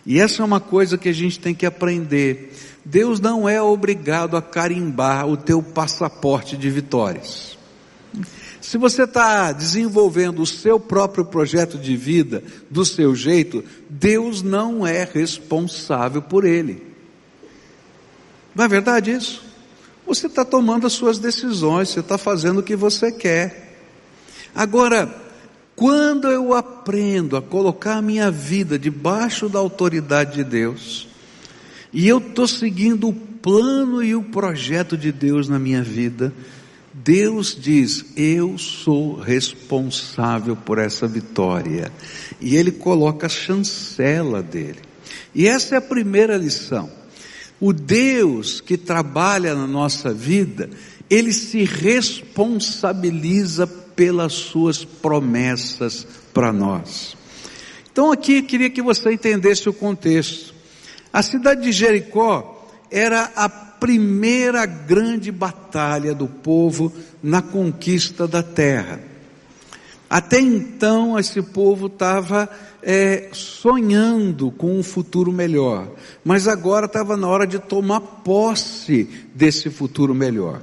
E 0.05 0.19
essa 0.19 0.43
é 0.43 0.45
uma 0.45 0.61
coisa 0.61 0.99
que 0.99 1.09
a 1.09 1.15
gente 1.15 1.39
tem 1.39 1.55
que 1.55 1.65
aprender. 1.65 2.53
Deus 2.85 3.21
não 3.21 3.49
é 3.49 3.61
obrigado 3.61 4.37
a 4.37 4.43
carimbar 4.43 5.27
o 5.27 5.37
teu 5.37 5.63
passaporte 5.63 6.57
de 6.57 6.71
vitórias. 6.71 7.59
Se 8.61 8.79
você 8.79 9.05
está 9.05 9.53
desenvolvendo 9.53 10.43
o 10.43 10.47
seu 10.47 10.79
próprio 10.79 11.25
projeto 11.25 11.79
de 11.79 11.97
vida 11.97 12.43
do 12.71 12.85
seu 12.85 13.15
jeito, 13.15 13.65
Deus 13.89 14.43
não 14.43 14.87
é 14.87 15.09
responsável 15.11 16.23
por 16.23 16.45
ele. 16.45 16.87
Não 18.55 18.65
é 18.65 18.69
verdade 18.69 19.13
isso? 19.13 19.43
Você 20.07 20.27
está 20.27 20.45
tomando 20.45 20.87
as 20.87 20.93
suas 20.93 21.19
decisões, 21.19 21.89
você 21.89 22.01
está 22.01 22.19
fazendo 22.19 22.61
o 22.61 22.63
que 22.63 22.77
você 22.77 23.13
quer. 23.13 23.79
Agora, 24.55 25.15
quando 25.77 26.29
eu 26.29 26.53
aprendo 26.53 27.37
a 27.37 27.43
colocar 27.43 27.97
a 27.97 28.03
minha 28.03 28.31
vida 28.31 28.79
debaixo 28.79 29.49
da 29.49 29.59
autoridade 29.59 30.35
de 30.35 30.45
Deus, 30.45 31.10
e 31.93 32.09
eu 32.09 32.19
estou 32.19 32.47
seguindo 32.47 33.09
o 33.09 33.13
plano 33.13 34.03
e 34.03 34.15
o 34.15 34.23
projeto 34.23 34.97
de 34.97 35.11
Deus 35.11 35.49
na 35.49 35.59
minha 35.59 35.83
vida, 35.83 36.33
Deus 36.93 37.57
diz: 37.59 38.05
Eu 38.17 38.59
sou 38.59 39.17
responsável 39.17 40.57
por 40.57 40.79
essa 40.79 41.07
vitória. 41.07 41.91
E 42.41 42.57
Ele 42.57 42.71
coloca 42.71 43.27
a 43.27 43.31
chancela 43.31 44.43
dele. 44.43 44.79
E 45.35 45.47
essa 45.47 45.75
é 45.75 45.79
a 45.79 45.83
primeira 45.83 46.37
lição. 46.37 46.91
O 47.61 47.73
Deus 47.73 48.61
que 48.61 48.77
trabalha 48.77 49.55
na 49.55 49.67
nossa 49.67 50.15
vida, 50.15 50.71
ele 51.11 51.33
se 51.33 51.65
responsabiliza 51.65 53.67
pelas 53.67 54.33
suas 54.33 54.85
promessas 54.85 56.07
para 56.33 56.53
nós. 56.53 57.17
Então 57.93 58.11
aqui 58.11 58.41
queria 58.41 58.71
que 58.71 58.81
você 58.81 59.13
entendesse 59.13 59.69
o 59.69 59.75
contexto. 59.75 60.55
A 61.13 61.23
cidade 61.23 61.63
de 61.63 61.73
Jericó 61.73 62.69
era 62.91 63.31
a 63.35 63.49
primeira 63.49 64.67
grande 64.67 65.33
batalha 65.33 66.15
do 66.15 66.29
povo 66.29 66.93
na 67.23 67.41
conquista 67.41 68.29
da 68.29 68.43
terra. 68.43 69.01
Até 70.09 70.41
então, 70.41 71.19
esse 71.19 71.41
povo 71.41 71.87
estava 71.87 72.49
é, 72.83 73.29
sonhando 73.33 74.51
com 74.51 74.79
um 74.79 74.83
futuro 74.83 75.33
melhor, 75.33 75.89
mas 76.25 76.49
agora 76.49 76.87
estava 76.87 77.17
na 77.17 77.29
hora 77.29 77.47
de 77.47 77.59
tomar 77.59 78.01
posse 78.01 79.09
desse 79.35 79.71
futuro 79.71 80.15
melhor. 80.15 80.63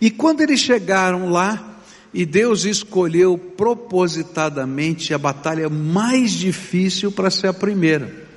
E 0.00 0.10
quando 0.10 0.40
eles 0.40 0.60
chegaram 0.60 1.30
lá, 1.30 1.76
e 2.14 2.24
Deus 2.24 2.64
escolheu 2.64 3.36
propositadamente 3.36 5.12
a 5.12 5.18
batalha 5.18 5.68
mais 5.68 6.32
difícil 6.32 7.12
para 7.12 7.30
ser 7.30 7.48
a 7.48 7.52
primeira, 7.52 8.27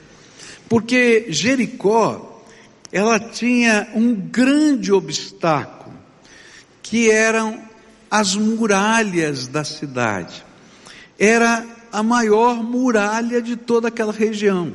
porque 0.71 1.25
Jericó, 1.27 2.41
ela 2.93 3.19
tinha 3.19 3.89
um 3.93 4.15
grande 4.15 4.93
obstáculo, 4.93 5.93
que 6.81 7.11
eram 7.11 7.61
as 8.09 8.37
muralhas 8.37 9.47
da 9.47 9.65
cidade. 9.65 10.45
Era 11.19 11.65
a 11.91 12.01
maior 12.01 12.63
muralha 12.63 13.41
de 13.41 13.57
toda 13.57 13.89
aquela 13.89 14.13
região. 14.13 14.71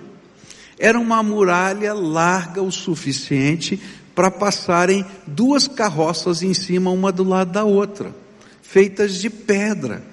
Era 0.79 1.00
uma 1.00 1.23
muralha 1.23 1.95
larga 1.95 2.61
o 2.61 2.71
suficiente 2.71 3.81
para 4.15 4.31
passarem 4.31 5.03
duas 5.26 5.67
carroças 5.67 6.43
em 6.43 6.53
cima, 6.53 6.91
uma 6.91 7.11
do 7.11 7.25
lado 7.25 7.53
da 7.53 7.65
outra, 7.65 8.15
feitas 8.61 9.15
de 9.15 9.31
pedra, 9.31 10.05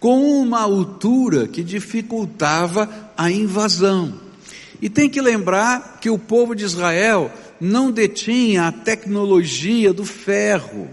com 0.00 0.40
uma 0.40 0.62
altura 0.62 1.46
que 1.46 1.62
dificultava 1.62 3.12
a 3.16 3.30
invasão. 3.30 4.23
E 4.80 4.88
tem 4.88 5.08
que 5.08 5.20
lembrar 5.20 5.98
que 6.00 6.10
o 6.10 6.18
povo 6.18 6.54
de 6.54 6.64
Israel 6.64 7.30
não 7.60 7.90
detinha 7.90 8.68
a 8.68 8.72
tecnologia 8.72 9.92
do 9.92 10.04
ferro. 10.04 10.88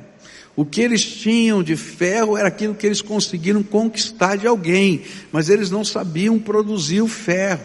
O 0.55 0.65
que 0.65 0.81
eles 0.81 1.03
tinham 1.03 1.63
de 1.63 1.75
ferro 1.75 2.37
era 2.37 2.47
aquilo 2.47 2.75
que 2.75 2.85
eles 2.85 3.01
conseguiram 3.01 3.63
conquistar 3.63 4.35
de 4.35 4.47
alguém, 4.47 5.01
mas 5.31 5.49
eles 5.49 5.71
não 5.71 5.83
sabiam 5.83 6.37
produzir 6.37 7.01
o 7.01 7.07
ferro. 7.07 7.63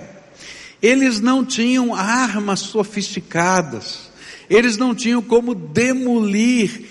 Eles 0.80 1.20
não 1.20 1.44
tinham 1.44 1.94
armas 1.94 2.60
sofisticadas. 2.60 4.10
Eles 4.48 4.76
não 4.76 4.94
tinham 4.94 5.20
como 5.20 5.54
demolir 5.54 6.86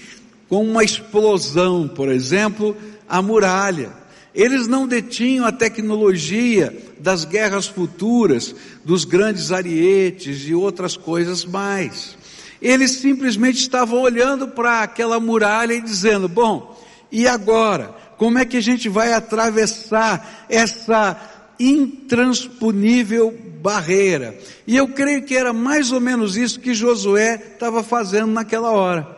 com 0.49 0.63
uma 0.63 0.83
explosão, 0.83 1.87
por 1.87 2.11
exemplo, 2.11 2.75
a 3.07 3.21
muralha. 3.21 3.91
Eles 4.35 4.67
não 4.67 4.85
detinham 4.85 5.45
a 5.45 5.51
tecnologia 5.51 6.77
das 6.99 7.23
guerras 7.23 7.67
futuras, 7.67 8.53
dos 8.83 9.05
grandes 9.05 9.51
arietes 9.51 10.45
e 10.45 10.53
outras 10.53 10.97
coisas 10.97 11.45
mais. 11.45 12.17
Eles 12.61 12.91
simplesmente 12.91 13.59
estavam 13.59 14.01
olhando 14.01 14.49
para 14.49 14.83
aquela 14.83 15.19
muralha 15.21 15.73
e 15.73 15.81
dizendo: 15.81 16.27
bom, 16.27 16.77
e 17.11 17.27
agora? 17.27 17.95
Como 18.17 18.37
é 18.37 18.45
que 18.45 18.57
a 18.57 18.61
gente 18.61 18.89
vai 18.89 19.13
atravessar 19.13 20.45
essa 20.49 21.19
intransponível 21.59 23.33
barreira? 23.61 24.37
E 24.65 24.75
eu 24.75 24.87
creio 24.87 25.23
que 25.23 25.35
era 25.35 25.53
mais 25.53 25.91
ou 25.91 25.99
menos 25.99 26.35
isso 26.35 26.59
que 26.59 26.73
Josué 26.73 27.35
estava 27.53 27.83
fazendo 27.83 28.31
naquela 28.31 28.71
hora. 28.71 29.15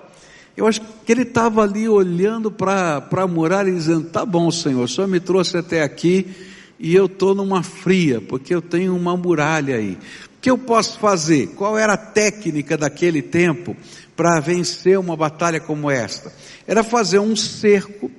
Eu 0.57 0.67
acho 0.67 0.81
que 1.05 1.11
ele 1.11 1.21
estava 1.21 1.61
ali 1.61 1.87
olhando 1.87 2.51
para 2.51 3.07
a 3.09 3.27
muralha 3.27 3.69
e 3.69 3.75
dizendo: 3.75 4.09
tá 4.09 4.25
bom, 4.25 4.51
Senhor, 4.51 4.83
o 4.83 4.87
Senhor 4.87 5.07
me 5.07 5.19
trouxe 5.19 5.57
até 5.57 5.83
aqui 5.83 6.27
e 6.79 6.93
eu 6.95 7.05
estou 7.05 7.33
numa 7.33 7.63
fria, 7.63 8.19
porque 8.19 8.53
eu 8.53 8.61
tenho 8.61 8.95
uma 8.95 9.15
muralha 9.15 9.75
aí 9.77 9.97
que 10.47 10.51
eu 10.51 10.57
posso 10.57 10.97
fazer? 10.99 11.47
Qual 11.55 11.77
era 11.77 11.93
a 11.93 11.97
técnica 11.97 12.77
daquele 12.77 13.21
tempo 13.21 13.75
para 14.15 14.39
vencer 14.39 14.97
uma 14.97 15.13
batalha 15.13 15.59
como 15.59 15.91
esta? 15.91 16.31
Era 16.65 16.85
fazer 16.85 17.19
um 17.19 17.35
cerco, 17.35 18.09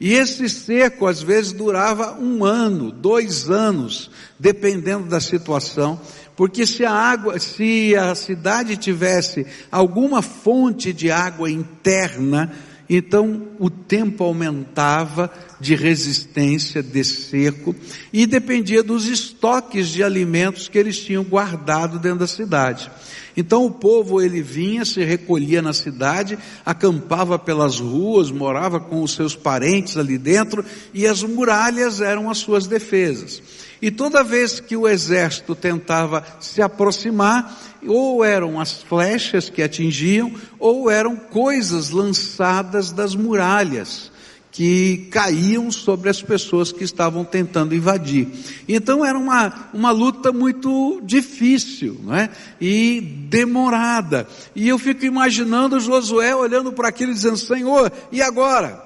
e 0.00 0.14
esse 0.14 0.48
cerco 0.48 1.06
às 1.06 1.22
vezes 1.22 1.52
durava 1.52 2.18
um 2.18 2.46
ano, 2.46 2.90
dois 2.90 3.50
anos, 3.50 4.10
dependendo 4.38 5.04
da 5.04 5.20
situação, 5.20 6.00
porque 6.36 6.66
se 6.66 6.84
a 6.84 6.92
água, 6.92 7.38
se 7.38 7.96
a 7.96 8.14
cidade 8.14 8.76
tivesse 8.76 9.46
alguma 9.72 10.20
fonte 10.20 10.92
de 10.92 11.10
água 11.10 11.50
interna, 11.50 12.52
então 12.88 13.48
o 13.58 13.68
tempo 13.68 14.22
aumentava 14.22 15.32
de 15.58 15.74
resistência 15.74 16.82
de 16.82 17.02
seco 17.02 17.74
e 18.12 18.26
dependia 18.26 18.82
dos 18.82 19.06
estoques 19.06 19.88
de 19.88 20.04
alimentos 20.04 20.68
que 20.68 20.78
eles 20.78 21.00
tinham 21.00 21.24
guardado 21.24 21.98
dentro 21.98 22.20
da 22.20 22.26
cidade. 22.26 22.90
Então 23.36 23.66
o 23.66 23.70
povo 23.70 24.22
ele 24.22 24.40
vinha, 24.40 24.84
se 24.84 25.04
recolhia 25.04 25.60
na 25.60 25.72
cidade, 25.72 26.38
acampava 26.64 27.38
pelas 27.38 27.78
ruas, 27.78 28.30
morava 28.30 28.80
com 28.80 29.02
os 29.02 29.14
seus 29.14 29.34
parentes 29.34 29.96
ali 29.96 30.16
dentro 30.16 30.64
e 30.94 31.06
as 31.06 31.22
muralhas 31.22 32.00
eram 32.00 32.30
as 32.30 32.38
suas 32.38 32.66
defesas. 32.66 33.42
E 33.80 33.90
toda 33.90 34.24
vez 34.24 34.60
que 34.60 34.76
o 34.76 34.88
exército 34.88 35.54
tentava 35.54 36.24
se 36.40 36.62
aproximar, 36.62 37.76
ou 37.86 38.24
eram 38.24 38.60
as 38.60 38.82
flechas 38.82 39.50
que 39.50 39.62
atingiam, 39.62 40.32
ou 40.58 40.90
eram 40.90 41.16
coisas 41.16 41.90
lançadas 41.90 42.90
das 42.90 43.14
muralhas 43.14 44.10
que 44.56 45.08
caíam 45.10 45.70
sobre 45.70 46.08
as 46.08 46.22
pessoas 46.22 46.72
que 46.72 46.82
estavam 46.82 47.26
tentando 47.26 47.74
invadir. 47.74 48.26
Então 48.66 49.04
era 49.04 49.18
uma, 49.18 49.68
uma 49.74 49.90
luta 49.90 50.32
muito 50.32 50.98
difícil, 51.04 52.00
não 52.02 52.16
é? 52.16 52.30
E 52.58 53.02
demorada. 53.28 54.26
E 54.54 54.66
eu 54.66 54.78
fico 54.78 55.04
imaginando 55.04 55.78
Josué 55.78 56.34
olhando 56.34 56.72
para 56.72 56.88
aquilo 56.88 57.10
e 57.10 57.14
dizendo, 57.14 57.36
Senhor, 57.36 57.92
e 58.10 58.22
agora? 58.22 58.82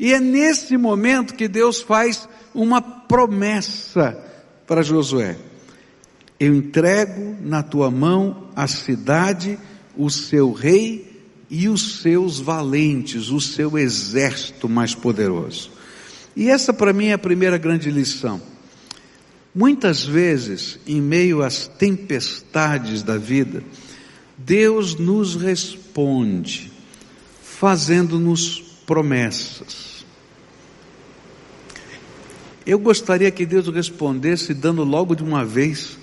E 0.00 0.12
é 0.12 0.18
nesse 0.18 0.76
momento 0.76 1.34
que 1.36 1.46
Deus 1.46 1.80
faz 1.80 2.28
uma 2.56 2.80
promessa 2.80 4.18
para 4.66 4.82
Josué. 4.82 5.36
Eu 6.40 6.54
entrego 6.54 7.36
na 7.40 7.62
tua 7.62 7.90
mão 7.90 8.48
a 8.56 8.66
cidade, 8.66 9.58
o 9.96 10.10
seu 10.10 10.52
rei 10.52 11.22
e 11.48 11.68
os 11.68 12.00
seus 12.00 12.40
valentes, 12.40 13.28
o 13.28 13.40
seu 13.40 13.78
exército 13.78 14.68
mais 14.68 14.94
poderoso. 14.94 15.70
E 16.34 16.50
essa 16.50 16.72
para 16.72 16.92
mim 16.92 17.06
é 17.06 17.12
a 17.12 17.18
primeira 17.18 17.56
grande 17.56 17.90
lição. 17.90 18.40
Muitas 19.54 20.04
vezes, 20.04 20.78
em 20.86 21.00
meio 21.00 21.42
às 21.42 21.66
tempestades 21.66 23.02
da 23.02 23.16
vida, 23.16 23.62
Deus 24.36 24.94
nos 24.96 25.34
responde, 25.34 26.70
fazendo-nos 27.42 28.60
promessas. 28.86 29.95
Eu 32.66 32.80
gostaria 32.80 33.30
que 33.30 33.46
Deus 33.46 33.68
respondesse 33.68 34.52
dando 34.52 34.82
logo 34.82 35.14
de 35.14 35.22
uma 35.22 35.44
vez 35.44 35.96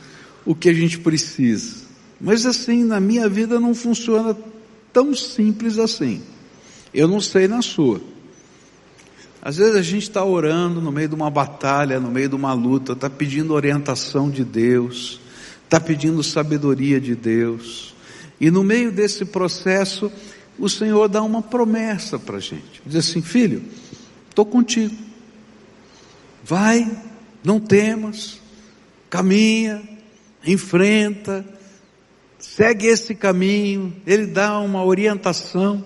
o 0.46 0.56
que 0.56 0.70
a 0.70 0.74
gente 0.74 0.98
precisa. 0.98 1.84
Mas 2.20 2.46
assim, 2.46 2.86
na 2.86 3.02
minha 3.02 3.28
vida 3.28 3.60
não 3.60 3.76
funciona 3.76 4.36
tão 4.94 5.14
simples 5.14 5.78
assim. 5.78 6.22
Eu 6.94 7.08
não 7.08 7.20
sei 7.20 7.50
na 7.50 7.62
sua. 7.62 8.00
Às 9.42 9.58
vezes 9.58 9.76
a 9.76 9.82
gente 9.82 10.04
está 10.04 10.24
orando 10.24 10.80
no 10.80 10.90
meio 10.90 11.10
de 11.10 11.16
uma 11.16 11.30
batalha, 11.30 12.00
no 12.00 12.10
meio 12.10 12.30
de 12.30 12.36
uma 12.36 12.54
luta, 12.54 12.94
está 12.94 13.10
pedindo 13.10 13.54
orientação 13.54 14.30
de 14.30 14.46
Deus, 14.46 15.20
está 15.66 15.82
pedindo 15.82 16.24
sabedoria 16.24 17.02
de 17.02 17.14
Deus. 17.14 17.94
E 18.40 18.50
no 18.50 18.64
meio 18.64 18.90
desse 18.90 19.26
processo, 19.26 20.10
o 20.58 20.70
Senhor 20.70 21.10
dá 21.10 21.22
uma 21.22 21.42
promessa 21.42 22.18
para 22.18 22.38
a 22.38 22.40
gente. 22.40 22.82
Diz 22.86 22.96
assim, 22.96 23.22
filho, 23.22 23.64
estou 24.30 24.46
contigo. 24.46 24.96
Vai, 26.44 26.92
não 27.44 27.60
temas, 27.60 28.40
caminha, 29.10 29.82
enfrenta, 30.46 31.46
segue 32.38 32.88
esse 32.88 33.16
caminho, 33.16 33.96
ele 34.06 34.26
dá 34.26 34.60
uma 34.60 34.84
orientação. 34.84 35.86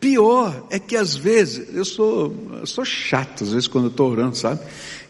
Pior 0.00 0.66
é 0.70 0.78
que 0.78 0.96
às 0.96 1.14
vezes, 1.14 1.74
eu 1.74 1.84
sou, 1.84 2.34
eu 2.58 2.66
sou 2.66 2.84
chato 2.84 3.44
às 3.44 3.52
vezes 3.52 3.68
quando 3.68 3.84
eu 3.84 3.90
estou 3.90 4.10
orando, 4.10 4.36
sabe? 4.36 4.60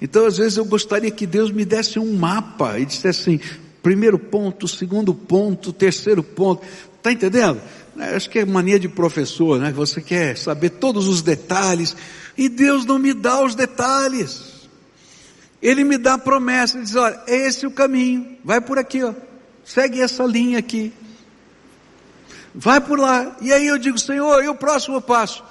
Então 0.03 0.27
às 0.27 0.37
vezes 0.37 0.59
eu 0.59 0.65
gostaria 0.65 1.11
que 1.11 1.27
Deus 1.27 1.51
me 1.51 1.65
desse 1.65 1.99
um 1.99 2.13
mapa 2.15 2.79
e 2.79 2.85
dissesse 2.85 3.21
assim, 3.21 3.41
primeiro 3.83 4.19
ponto, 4.19 4.69
segundo 4.69 5.15
ponto, 5.15 5.73
terceiro 5.73 6.23
ponto, 6.23 6.67
tá 7.03 7.11
entendendo? 7.13 7.61
É, 7.99 8.17
acho 8.17 8.29
que 8.29 8.41
é 8.41 8.45
mania 8.45 8.79
de 8.79 8.89
professor, 8.89 9.59
né? 9.59 9.73
Você 9.73 10.03
quer 10.03 10.37
saber 10.37 10.71
todos 10.71 11.07
os 11.07 11.23
detalhes 11.23 11.97
e 12.37 12.49
Deus 12.49 12.85
não 12.85 12.99
me 12.99 13.15
dá 13.15 13.45
os 13.45 13.55
detalhes. 13.55 14.50
Ele 15.63 15.85
me 15.85 15.99
dá 15.99 16.17
promessa, 16.17 16.77
ele 16.77 16.85
diz, 16.85 16.97
olha, 16.97 17.21
é 17.27 17.47
esse 17.47 17.67
o 17.67 17.71
caminho, 17.71 18.39
vai 18.43 18.61
por 18.61 18.79
aqui, 18.79 19.03
ó. 19.03 19.13
Segue 19.65 20.01
essa 20.01 20.25
linha 20.25 20.59
aqui. 20.59 20.93
Vai 22.55 22.81
por 22.81 22.99
lá. 22.99 23.37
E 23.41 23.53
aí 23.53 23.67
eu 23.67 23.79
digo, 23.79 23.99
Senhor, 23.99 24.43
e 24.43 24.49
o 24.49 24.55
próximo 24.55 25.01
passo? 25.01 25.45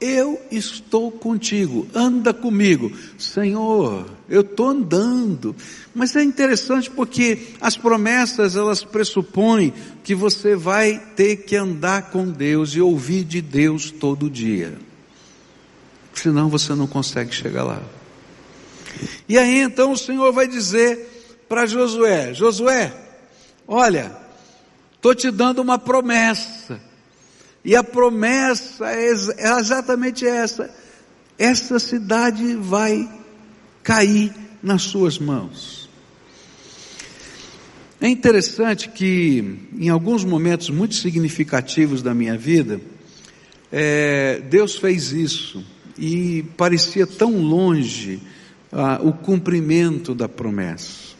Eu 0.00 0.40
estou 0.50 1.12
contigo, 1.12 1.86
anda 1.94 2.34
comigo. 2.34 2.90
Senhor, 3.16 4.10
eu 4.28 4.40
estou 4.40 4.70
andando. 4.70 5.54
Mas 5.94 6.16
é 6.16 6.24
interessante 6.24 6.90
porque 6.90 7.54
as 7.60 7.76
promessas, 7.76 8.56
elas 8.56 8.82
pressupõem 8.82 9.72
que 10.02 10.12
você 10.12 10.56
vai 10.56 10.98
ter 11.14 11.36
que 11.36 11.54
andar 11.54 12.10
com 12.10 12.26
Deus 12.26 12.74
e 12.74 12.80
ouvir 12.80 13.24
de 13.24 13.40
Deus 13.40 13.92
todo 13.92 14.28
dia. 14.28 14.76
senão 16.12 16.48
você 16.48 16.74
não 16.74 16.88
consegue 16.88 17.32
chegar 17.32 17.62
lá. 17.62 17.80
E 19.28 19.38
aí 19.38 19.60
então 19.60 19.92
o 19.92 19.96
Senhor 19.96 20.32
vai 20.32 20.46
dizer 20.46 21.44
para 21.48 21.66
Josué: 21.66 22.34
Josué, 22.34 22.92
olha, 23.66 24.16
estou 24.94 25.14
te 25.14 25.30
dando 25.30 25.60
uma 25.60 25.78
promessa, 25.78 26.80
e 27.64 27.76
a 27.76 27.84
promessa 27.84 28.86
é, 28.90 29.10
é 29.10 29.58
exatamente 29.58 30.26
essa: 30.26 30.74
essa 31.38 31.78
cidade 31.78 32.56
vai 32.56 33.08
cair 33.82 34.32
nas 34.62 34.82
suas 34.82 35.18
mãos. 35.18 35.82
É 38.00 38.08
interessante 38.08 38.88
que, 38.88 39.68
em 39.78 39.88
alguns 39.88 40.24
momentos 40.24 40.70
muito 40.70 40.96
significativos 40.96 42.02
da 42.02 42.12
minha 42.12 42.36
vida, 42.36 42.80
é, 43.70 44.40
Deus 44.40 44.76
fez 44.76 45.12
isso. 45.12 45.64
E 45.96 46.44
parecia 46.56 47.06
tão 47.06 47.40
longe 47.40 48.20
ah, 48.72 48.98
o 49.02 49.12
cumprimento 49.12 50.14
da 50.14 50.28
promessa. 50.28 51.12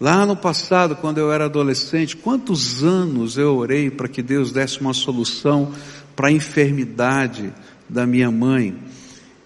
Lá 0.00 0.24
no 0.24 0.36
passado, 0.36 0.96
quando 0.96 1.18
eu 1.18 1.32
era 1.32 1.46
adolescente, 1.46 2.16
quantos 2.16 2.82
anos 2.82 3.36
eu 3.36 3.56
orei 3.56 3.90
para 3.90 4.08
que 4.08 4.22
Deus 4.22 4.52
desse 4.52 4.80
uma 4.80 4.94
solução 4.94 5.72
para 6.14 6.28
a 6.28 6.32
enfermidade 6.32 7.52
da 7.88 8.06
minha 8.06 8.30
mãe 8.30 8.76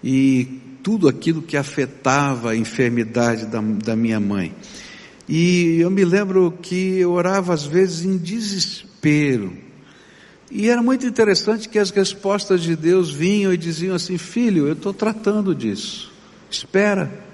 e 0.03 0.59
tudo 0.81 1.07
aquilo 1.07 1.41
que 1.41 1.57
afetava 1.57 2.51
a 2.51 2.55
enfermidade 2.55 3.45
da, 3.45 3.61
da 3.61 3.95
minha 3.95 4.19
mãe. 4.19 4.53
E 5.27 5.77
eu 5.79 5.91
me 5.91 6.03
lembro 6.03 6.51
que 6.61 6.97
eu 6.97 7.11
orava 7.11 7.53
às 7.53 7.63
vezes 7.63 8.03
em 8.03 8.17
desespero. 8.17 9.53
E 10.49 10.67
era 10.67 10.81
muito 10.81 11.05
interessante 11.05 11.69
que 11.69 11.77
as 11.77 11.91
respostas 11.91 12.63
de 12.63 12.75
Deus 12.75 13.11
vinham 13.11 13.53
e 13.53 13.57
diziam 13.57 13.95
assim: 13.95 14.17
Filho, 14.17 14.65
eu 14.65 14.73
estou 14.73 14.91
tratando 14.91 15.53
disso, 15.53 16.11
espera. 16.49 17.25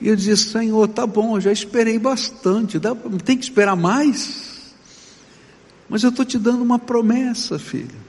E 0.00 0.08
eu 0.08 0.16
dizia: 0.16 0.36
Senhor, 0.36 0.88
tá 0.88 1.06
bom, 1.06 1.38
já 1.40 1.52
esperei 1.52 1.98
bastante, 1.98 2.78
dá, 2.78 2.94
tem 3.24 3.36
que 3.36 3.44
esperar 3.44 3.76
mais? 3.76 4.74
Mas 5.88 6.02
eu 6.02 6.10
estou 6.10 6.24
te 6.24 6.38
dando 6.38 6.62
uma 6.62 6.78
promessa, 6.78 7.58
filho. 7.58 8.06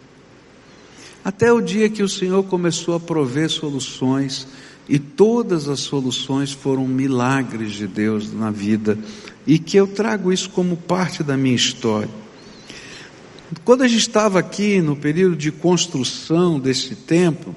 Até 1.23 1.51
o 1.51 1.61
dia 1.61 1.89
que 1.89 2.01
o 2.01 2.09
Senhor 2.09 2.43
começou 2.43 2.95
a 2.95 2.99
prover 2.99 3.49
soluções, 3.49 4.47
e 4.89 4.97
todas 4.97 5.67
as 5.67 5.81
soluções 5.81 6.51
foram 6.51 6.87
milagres 6.87 7.73
de 7.73 7.85
Deus 7.85 8.31
na 8.33 8.49
vida, 8.49 8.97
e 9.45 9.59
que 9.59 9.77
eu 9.77 9.87
trago 9.87 10.31
isso 10.31 10.49
como 10.49 10.77
parte 10.77 11.23
da 11.23 11.35
minha 11.35 11.55
história. 11.55 12.09
Quando 13.63 13.83
a 13.83 13.87
gente 13.87 13.99
estava 13.99 14.39
aqui 14.39 14.81
no 14.81 14.95
período 14.95 15.35
de 15.35 15.51
construção 15.51 16.59
desse 16.59 16.95
templo, 16.95 17.55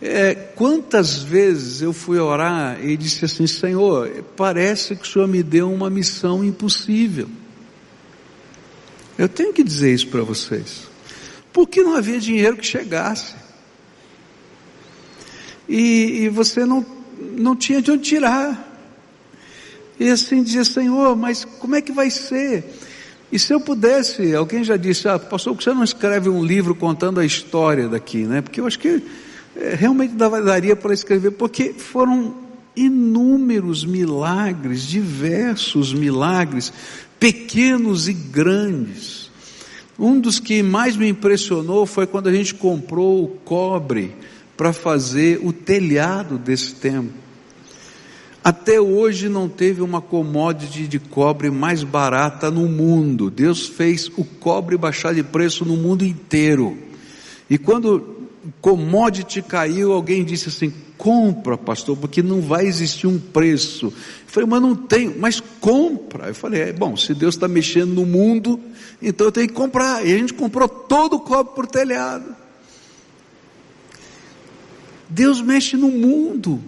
é, 0.00 0.34
quantas 0.34 1.18
vezes 1.22 1.82
eu 1.82 1.92
fui 1.92 2.18
orar 2.18 2.84
e 2.84 2.96
disse 2.96 3.24
assim: 3.24 3.46
Senhor, 3.46 4.24
parece 4.36 4.94
que 4.94 5.02
o 5.02 5.06
Senhor 5.06 5.26
me 5.26 5.42
deu 5.42 5.72
uma 5.72 5.90
missão 5.90 6.44
impossível. 6.44 7.28
Eu 9.16 9.28
tenho 9.28 9.52
que 9.52 9.64
dizer 9.64 9.92
isso 9.92 10.08
para 10.08 10.22
vocês 10.22 10.88
porque 11.58 11.82
não 11.82 11.96
havia 11.96 12.20
dinheiro 12.20 12.56
que 12.56 12.64
chegasse. 12.64 13.34
E, 15.68 16.22
e 16.22 16.28
você 16.28 16.64
não, 16.64 16.86
não 17.36 17.56
tinha 17.56 17.82
de 17.82 17.90
onde 17.90 18.04
tirar. 18.04 18.64
E 19.98 20.08
assim 20.08 20.42
dizia, 20.42 20.64
Senhor, 20.64 21.16
mas 21.16 21.44
como 21.44 21.74
é 21.74 21.82
que 21.82 21.90
vai 21.90 22.10
ser? 22.10 22.64
E 23.32 23.40
se 23.40 23.52
eu 23.52 23.60
pudesse, 23.60 24.36
alguém 24.36 24.62
já 24.62 24.76
disse, 24.76 25.08
ah, 25.08 25.18
pastor, 25.18 25.56
que 25.56 25.64
você 25.64 25.74
não 25.74 25.82
escreve 25.82 26.28
um 26.28 26.44
livro 26.44 26.76
contando 26.76 27.18
a 27.18 27.26
história 27.26 27.88
daqui, 27.88 28.24
né? 28.24 28.40
Porque 28.40 28.60
eu 28.60 28.66
acho 28.68 28.78
que 28.78 29.02
realmente 29.76 30.14
daria 30.14 30.76
para 30.76 30.94
escrever, 30.94 31.32
porque 31.32 31.72
foram 31.72 32.34
inúmeros 32.76 33.84
milagres, 33.84 34.82
diversos 34.82 35.92
milagres, 35.92 36.72
pequenos 37.18 38.08
e 38.08 38.12
grandes. 38.12 39.30
Um 39.98 40.20
dos 40.20 40.38
que 40.38 40.62
mais 40.62 40.96
me 40.96 41.08
impressionou 41.08 41.84
foi 41.84 42.06
quando 42.06 42.28
a 42.28 42.32
gente 42.32 42.54
comprou 42.54 43.24
o 43.24 43.28
cobre 43.28 44.14
para 44.56 44.72
fazer 44.72 45.40
o 45.42 45.52
telhado 45.52 46.38
desse 46.38 46.74
templo. 46.76 47.12
Até 48.44 48.80
hoje 48.80 49.28
não 49.28 49.48
teve 49.48 49.82
uma 49.82 50.00
commodity 50.00 50.86
de 50.86 50.98
cobre 50.98 51.50
mais 51.50 51.82
barata 51.82 52.50
no 52.50 52.68
mundo. 52.68 53.30
Deus 53.30 53.66
fez 53.66 54.08
o 54.16 54.24
cobre 54.24 54.76
baixar 54.76 55.12
de 55.12 55.22
preço 55.22 55.64
no 55.64 55.76
mundo 55.76 56.04
inteiro. 56.04 56.78
E 57.50 57.58
quando 57.58 58.17
commodity 58.60 59.42
caiu, 59.42 59.92
alguém 59.92 60.24
disse 60.24 60.48
assim: 60.48 60.72
compra, 60.96 61.56
pastor, 61.56 61.96
porque 61.96 62.22
não 62.22 62.40
vai 62.40 62.66
existir 62.66 63.06
um 63.06 63.18
preço. 63.18 63.86
Eu 63.86 63.92
falei, 64.26 64.48
mas 64.48 64.60
não 64.60 64.74
tem, 64.74 65.16
mas 65.16 65.40
compra. 65.60 66.28
Eu 66.28 66.34
falei, 66.34 66.62
é 66.62 66.72
bom, 66.72 66.96
se 66.96 67.14
Deus 67.14 67.36
está 67.36 67.46
mexendo 67.46 67.94
no 67.94 68.04
mundo, 68.04 68.60
então 69.00 69.28
eu 69.28 69.32
tenho 69.32 69.48
que 69.48 69.54
comprar. 69.54 70.04
E 70.04 70.12
a 70.12 70.18
gente 70.18 70.34
comprou 70.34 70.68
todo 70.68 71.14
o 71.14 71.20
cobre 71.20 71.54
por 71.54 71.66
telhado. 71.66 72.36
Deus 75.08 75.40
mexe 75.40 75.76
no 75.76 75.88
mundo 75.88 76.62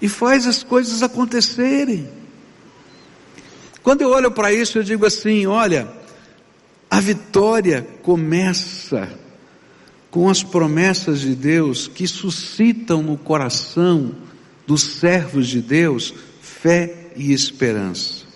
e 0.00 0.08
faz 0.08 0.46
as 0.46 0.62
coisas 0.62 1.02
acontecerem. 1.02 2.08
Quando 3.82 4.02
eu 4.02 4.10
olho 4.10 4.30
para 4.30 4.52
isso, 4.52 4.78
eu 4.78 4.82
digo 4.82 5.06
assim: 5.06 5.46
olha, 5.46 5.88
a 6.90 7.00
vitória 7.00 7.86
começa 8.02 9.08
com 10.10 10.28
as 10.28 10.42
promessas 10.42 11.20
de 11.20 11.34
Deus 11.34 11.86
que 11.86 12.06
suscitam 12.06 13.02
no 13.02 13.16
coração 13.16 14.12
dos 14.66 14.82
servos 14.82 15.48
de 15.48 15.60
Deus 15.60 16.14
fé 16.40 17.10
e 17.16 17.32
esperança. 17.32 18.26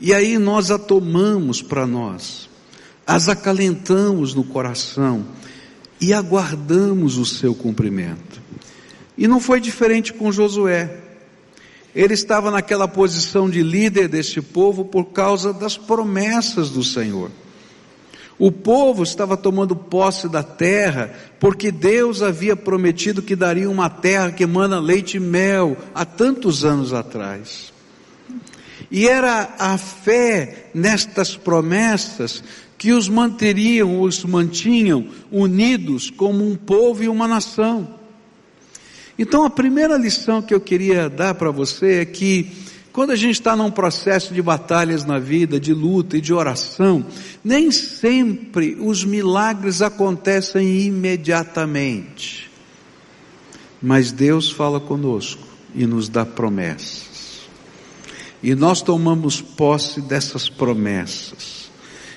E 0.00 0.14
aí 0.14 0.38
nós 0.38 0.70
a 0.70 0.78
tomamos 0.78 1.62
para 1.62 1.86
nós, 1.86 2.48
as 3.06 3.28
acalentamos 3.28 4.34
no 4.34 4.44
coração 4.44 5.26
e 6.00 6.12
aguardamos 6.12 7.18
o 7.18 7.26
seu 7.26 7.54
cumprimento. 7.54 8.40
E 9.16 9.28
não 9.28 9.38
foi 9.38 9.60
diferente 9.60 10.14
com 10.14 10.32
Josué. 10.32 10.98
Ele 11.94 12.14
estava 12.14 12.50
naquela 12.50 12.88
posição 12.88 13.50
de 13.50 13.62
líder 13.62 14.08
deste 14.08 14.40
povo 14.40 14.84
por 14.84 15.06
causa 15.06 15.52
das 15.52 15.76
promessas 15.76 16.70
do 16.70 16.82
Senhor. 16.82 17.30
O 18.40 18.50
povo 18.50 19.02
estava 19.02 19.36
tomando 19.36 19.76
posse 19.76 20.26
da 20.26 20.42
terra, 20.42 21.12
porque 21.38 21.70
Deus 21.70 22.22
havia 22.22 22.56
prometido 22.56 23.20
que 23.20 23.36
daria 23.36 23.68
uma 23.68 23.90
terra 23.90 24.32
que 24.32 24.44
emana 24.44 24.80
leite 24.80 25.18
e 25.18 25.20
mel 25.20 25.76
há 25.94 26.06
tantos 26.06 26.64
anos 26.64 26.94
atrás. 26.94 27.70
E 28.90 29.06
era 29.06 29.56
a 29.58 29.76
fé 29.76 30.70
nestas 30.72 31.36
promessas 31.36 32.42
que 32.78 32.92
os 32.92 33.10
manteriam, 33.10 34.00
os 34.00 34.24
mantinham 34.24 35.06
unidos 35.30 36.08
como 36.08 36.42
um 36.42 36.56
povo 36.56 37.04
e 37.04 37.10
uma 37.10 37.28
nação. 37.28 37.94
Então 39.18 39.44
a 39.44 39.50
primeira 39.50 39.98
lição 39.98 40.40
que 40.40 40.54
eu 40.54 40.60
queria 40.62 41.10
dar 41.10 41.34
para 41.34 41.50
você 41.50 41.96
é 41.96 42.04
que 42.06 42.50
quando 42.92 43.10
a 43.10 43.16
gente 43.16 43.34
está 43.34 43.54
num 43.54 43.70
processo 43.70 44.34
de 44.34 44.42
batalhas 44.42 45.04
na 45.04 45.18
vida, 45.18 45.60
de 45.60 45.72
luta 45.72 46.16
e 46.16 46.20
de 46.20 46.34
oração, 46.34 47.06
nem 47.44 47.70
sempre 47.70 48.76
os 48.80 49.04
milagres 49.04 49.80
acontecem 49.80 50.86
imediatamente. 50.86 52.50
Mas 53.80 54.10
Deus 54.10 54.50
fala 54.50 54.80
conosco 54.80 55.42
e 55.74 55.86
nos 55.86 56.08
dá 56.08 56.26
promessas. 56.26 57.48
E 58.42 58.54
nós 58.54 58.82
tomamos 58.82 59.40
posse 59.40 60.00
dessas 60.00 60.48
promessas. 60.48 61.70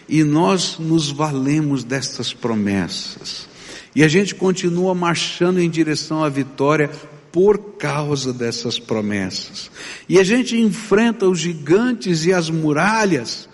E 0.10 0.24
nós 0.24 0.78
nos 0.80 1.12
valemos 1.12 1.84
dessas 1.84 2.34
promessas. 2.34 3.48
E 3.96 4.04
a 4.04 4.08
gente 4.08 4.34
continua 4.34 4.96
marchando 4.96 5.60
em 5.60 5.70
direção 5.70 6.24
à 6.24 6.30
vitória 6.30 6.90
por 7.34 7.58
causa 7.80 8.32
dessas 8.32 8.78
promessas. 8.78 9.72
E 10.08 10.20
a 10.20 10.24
gente 10.24 10.56
enfrenta 10.56 11.28
os 11.28 11.40
gigantes 11.40 12.26
e 12.26 12.32
as 12.32 12.48
muralhas 12.48 13.50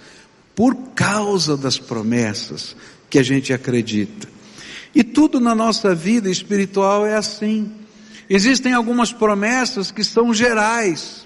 por 0.54 0.76
causa 0.94 1.56
das 1.56 1.80
promessas 1.80 2.76
que 3.10 3.18
a 3.18 3.24
gente 3.24 3.54
acredita. 3.54 4.28
E 4.94 5.02
tudo 5.02 5.40
na 5.40 5.56
nossa 5.56 5.96
vida 5.96 6.30
espiritual 6.30 7.08
é 7.08 7.16
assim. 7.16 7.72
Existem 8.30 8.74
algumas 8.74 9.14
promessas 9.14 9.92
que 9.92 10.04
são 10.04 10.34
gerais. 10.34 11.26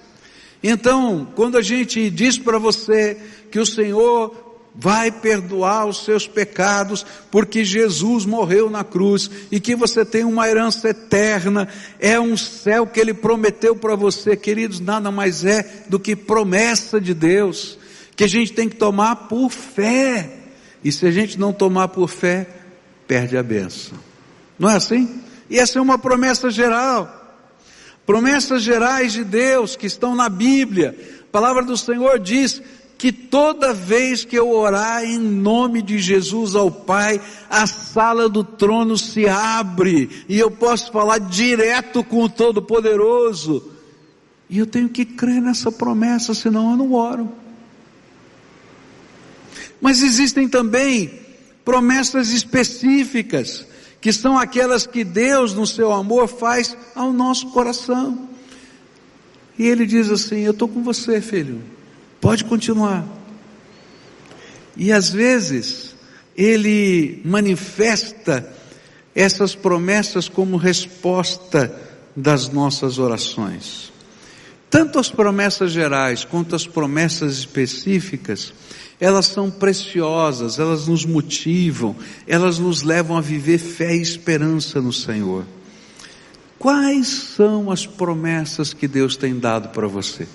Então, 0.62 1.28
quando 1.36 1.58
a 1.58 1.62
gente 1.62 2.08
diz 2.12 2.38
para 2.38 2.60
você 2.60 3.18
que 3.50 3.60
o 3.60 3.66
Senhor 3.66 4.43
vai 4.76 5.12
perdoar 5.12 5.86
os 5.86 6.04
seus 6.04 6.28
pecados, 6.28 7.06
porque 7.30 7.64
Jesus 7.64 8.26
morreu 8.26 8.70
na 8.70 8.84
cruz 8.84 9.30
e 9.52 9.60
que 9.60 9.76
você 9.76 10.04
tem 10.04 10.24
uma 10.24 10.48
herança 10.48 10.90
eterna, 10.90 11.68
é 12.00 12.20
um 12.20 12.36
céu 12.36 12.88
que 12.88 13.00
Ele 13.00 13.14
prometeu 13.14 13.76
para 13.76 13.96
você, 13.96 14.36
queridos, 14.36 14.80
nada 14.80 15.12
mais 15.12 15.46
é 15.46 15.84
do 15.88 16.00
que 16.00 16.16
promessa 16.16 17.00
de 17.00 17.14
Deus, 17.14 17.78
que 18.16 18.24
a 18.24 18.28
gente 18.28 18.54
tem 18.54 18.68
que 18.68 18.76
tomar 18.76 19.28
por 19.28 19.50
fé, 19.50 20.38
e 20.84 20.92
se 20.92 21.06
a 21.06 21.12
gente 21.12 21.40
não 21.40 21.54
tomar 21.54 21.90
por 21.90 22.10
fé, 22.10 22.48
perde 23.08 23.38
a 23.38 23.44
benção. 23.44 23.98
Não 24.58 24.70
é 24.70 24.76
assim? 24.76 25.22
E 25.50 25.60
essa 25.60 25.78
é 25.78 25.82
uma 25.82 25.98
promessa 25.98 26.50
geral. 26.50 27.22
Promessas 28.06 28.62
gerais 28.62 29.14
de 29.14 29.24
Deus 29.24 29.76
que 29.76 29.86
estão 29.86 30.16
na 30.16 30.28
Bíblia. 30.28 30.98
A 31.22 31.32
palavra 31.32 31.64
do 31.64 31.78
Senhor 31.78 32.20
diz 32.20 32.62
que 33.04 33.12
toda 33.12 33.74
vez 33.74 34.24
que 34.24 34.34
eu 34.34 34.50
orar 34.50 35.04
em 35.04 35.20
nome 35.20 35.82
de 35.82 36.00
Jesus 36.00 36.56
ao 36.56 36.72
Pai, 36.72 37.20
a 37.50 37.68
sala 37.68 38.30
do 38.30 38.46
trono 38.46 38.98
se 38.98 39.28
abre 39.28 40.24
e 40.30 40.40
eu 40.40 40.50
posso 40.50 40.90
falar 40.90 41.18
direto 41.18 42.02
com 42.02 42.24
o 42.24 42.30
Todo-Poderoso. 42.30 43.70
E 44.50 44.58
eu 44.58 44.66
tenho 44.66 44.88
que 44.88 45.04
crer 45.04 45.42
nessa 45.42 45.70
promessa, 45.70 46.34
senão 46.34 46.72
eu 46.72 46.78
não 46.78 46.94
oro. 46.94 47.30
Mas 49.82 50.02
existem 50.02 50.48
também 50.48 51.12
promessas 51.66 52.30
específicas 52.30 53.68
que 54.00 54.14
são 54.14 54.40
aquelas 54.40 54.88
que 54.88 55.04
Deus, 55.04 55.54
no 55.54 55.68
seu 55.68 55.92
amor, 55.92 56.30
faz 56.30 56.78
ao 56.96 57.12
nosso 57.12 57.52
coração. 57.52 58.30
E 59.60 59.68
Ele 59.68 59.86
diz 59.86 60.10
assim: 60.10 60.40
Eu 60.40 60.52
estou 60.52 60.70
com 60.70 60.82
você, 60.82 61.20
filho, 61.20 61.62
pode 62.24 62.46
continuar. 62.46 63.06
E 64.78 64.94
às 64.94 65.10
vezes, 65.10 65.94
Ele 66.38 67.22
manifesta 67.26 68.50
essas 69.14 69.54
promessas 69.54 70.30
como 70.30 70.56
resposta 70.56 71.78
das 72.16 72.48
nossas 72.48 72.98
orações. 72.98 73.92
Tanto 74.70 75.00
as 75.00 75.12
promessas 75.12 75.74
gerais 75.74 76.24
quanto 76.24 76.56
as 76.56 76.66
promessas 76.66 77.40
específicas 77.40 78.54
elas 79.02 79.26
são 79.26 79.52
preciosas, 79.52 80.60
elas 80.60 80.88
nos 80.88 81.04
motivam, 81.04 81.94
elas 82.26 82.58
nos 82.58 82.84
levam 82.84 83.18
a 83.18 83.22
viver 83.22 83.58
fé 83.58 83.94
e 83.94 84.02
esperança 84.02 84.80
no 84.80 84.94
Senhor. 84.94 85.44
Quais 86.58 87.08
são 87.08 87.70
as 87.70 87.86
promessas 87.86 88.74
que 88.74 88.88
Deus 88.88 89.18
tem 89.18 89.38
dado 89.38 89.70
para 89.70 89.88
você? 89.88 90.26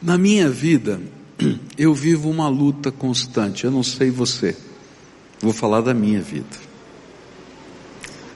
Na 0.00 0.16
minha 0.16 0.48
vida, 0.48 1.00
eu 1.76 1.94
vivo 1.94 2.30
uma 2.30 2.48
luta 2.48 2.90
constante, 2.90 3.64
eu 3.64 3.70
não 3.70 3.82
sei 3.82 4.10
você, 4.10 4.56
vou 5.40 5.52
falar 5.52 5.80
da 5.80 5.94
minha 5.94 6.20
vida. 6.20 6.68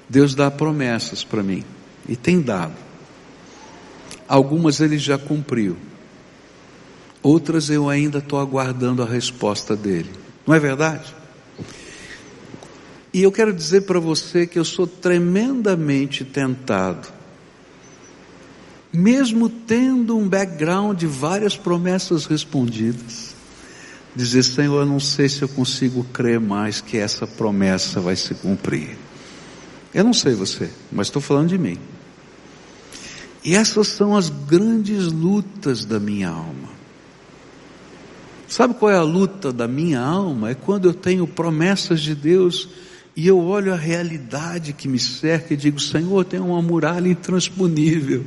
Deus 0.09 0.35
dá 0.35 0.51
promessas 0.51 1.25
para 1.25 1.43
mim, 1.43 1.65
e 2.09 2.17
tem 2.17 2.41
dado. 2.41 2.75
Algumas 4.29 4.81
ele 4.81 4.99
já 4.99 5.17
cumpriu, 5.19 5.77
Outras 7.23 7.71
eu 7.71 7.89
ainda 7.89 8.19
estou 8.19 8.41
aguardando 8.41 9.03
a 9.03 9.07
resposta 9.07 9.77
dele. 9.77 10.11
Não 10.45 10.55
é 10.55 10.59
verdade? 10.59 11.15
E 13.15 13.23
eu 13.23 13.31
quero 13.31 13.53
dizer 13.53 13.83
para 13.83 14.01
você 14.01 14.47
que 14.47 14.59
eu 14.59 14.65
sou 14.65 14.87
tremendamente 14.87 16.25
tentado, 16.25 17.07
mesmo 18.93 19.49
tendo 19.49 20.17
um 20.17 20.29
background 20.29 20.99
de 20.99 21.07
várias 21.07 21.57
promessas 21.57 22.27
respondidas, 22.27 23.35
dizer: 24.15 24.43
Senhor, 24.43 24.81
eu 24.81 24.87
não 24.87 25.01
sei 25.01 25.29
se 25.29 25.43
eu 25.43 25.49
consigo 25.49 26.05
crer 26.05 26.39
mais 26.39 26.81
que 26.81 26.99
essa 26.99 27.27
promessa 27.27 28.01
vai 28.01 28.17
se 28.17 28.35
cumprir. 28.35 28.97
Eu 29.95 30.05
não 30.05 30.13
sei 30.13 30.35
você, 30.35 30.71
mas 30.91 31.07
estou 31.07 31.23
falando 31.23 31.49
de 31.49 31.59
mim. 31.59 31.79
E 33.45 33.55
essas 33.55 33.89
são 33.89 34.17
as 34.17 34.29
grandes 34.29 35.07
lutas 35.07 35.85
da 35.85 35.99
minha 35.99 36.29
alma. 36.29 36.71
Sabe 38.47 38.75
qual 38.75 38.91
é 38.91 38.97
a 38.97 39.03
luta 39.03 39.53
da 39.53 39.67
minha 39.67 40.01
alma? 40.01 40.51
É 40.51 40.55
quando 40.55 40.87
eu 40.87 40.95
tenho 40.95 41.27
promessas 41.27 42.01
de 42.01 42.15
Deus 42.15 42.69
e 43.17 43.27
eu 43.27 43.39
olho 43.39 43.73
a 43.73 43.77
realidade 43.77 44.73
que 44.73 44.87
me 44.87 44.99
cerca 44.99 45.55
e 45.55 45.57
digo: 45.57 45.81
Senhor, 45.81 46.25
tem 46.25 46.39
uma 46.39 46.61
muralha 46.63 47.09
intransponível. 47.09 48.25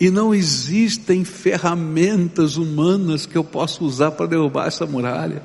E 0.00 0.10
não 0.10 0.34
existem 0.34 1.24
ferramentas 1.24 2.56
humanas 2.56 3.26
que 3.26 3.36
eu 3.36 3.42
possa 3.42 3.82
usar 3.82 4.12
para 4.12 4.26
derrubar 4.26 4.68
essa 4.68 4.86
muralha. 4.86 5.42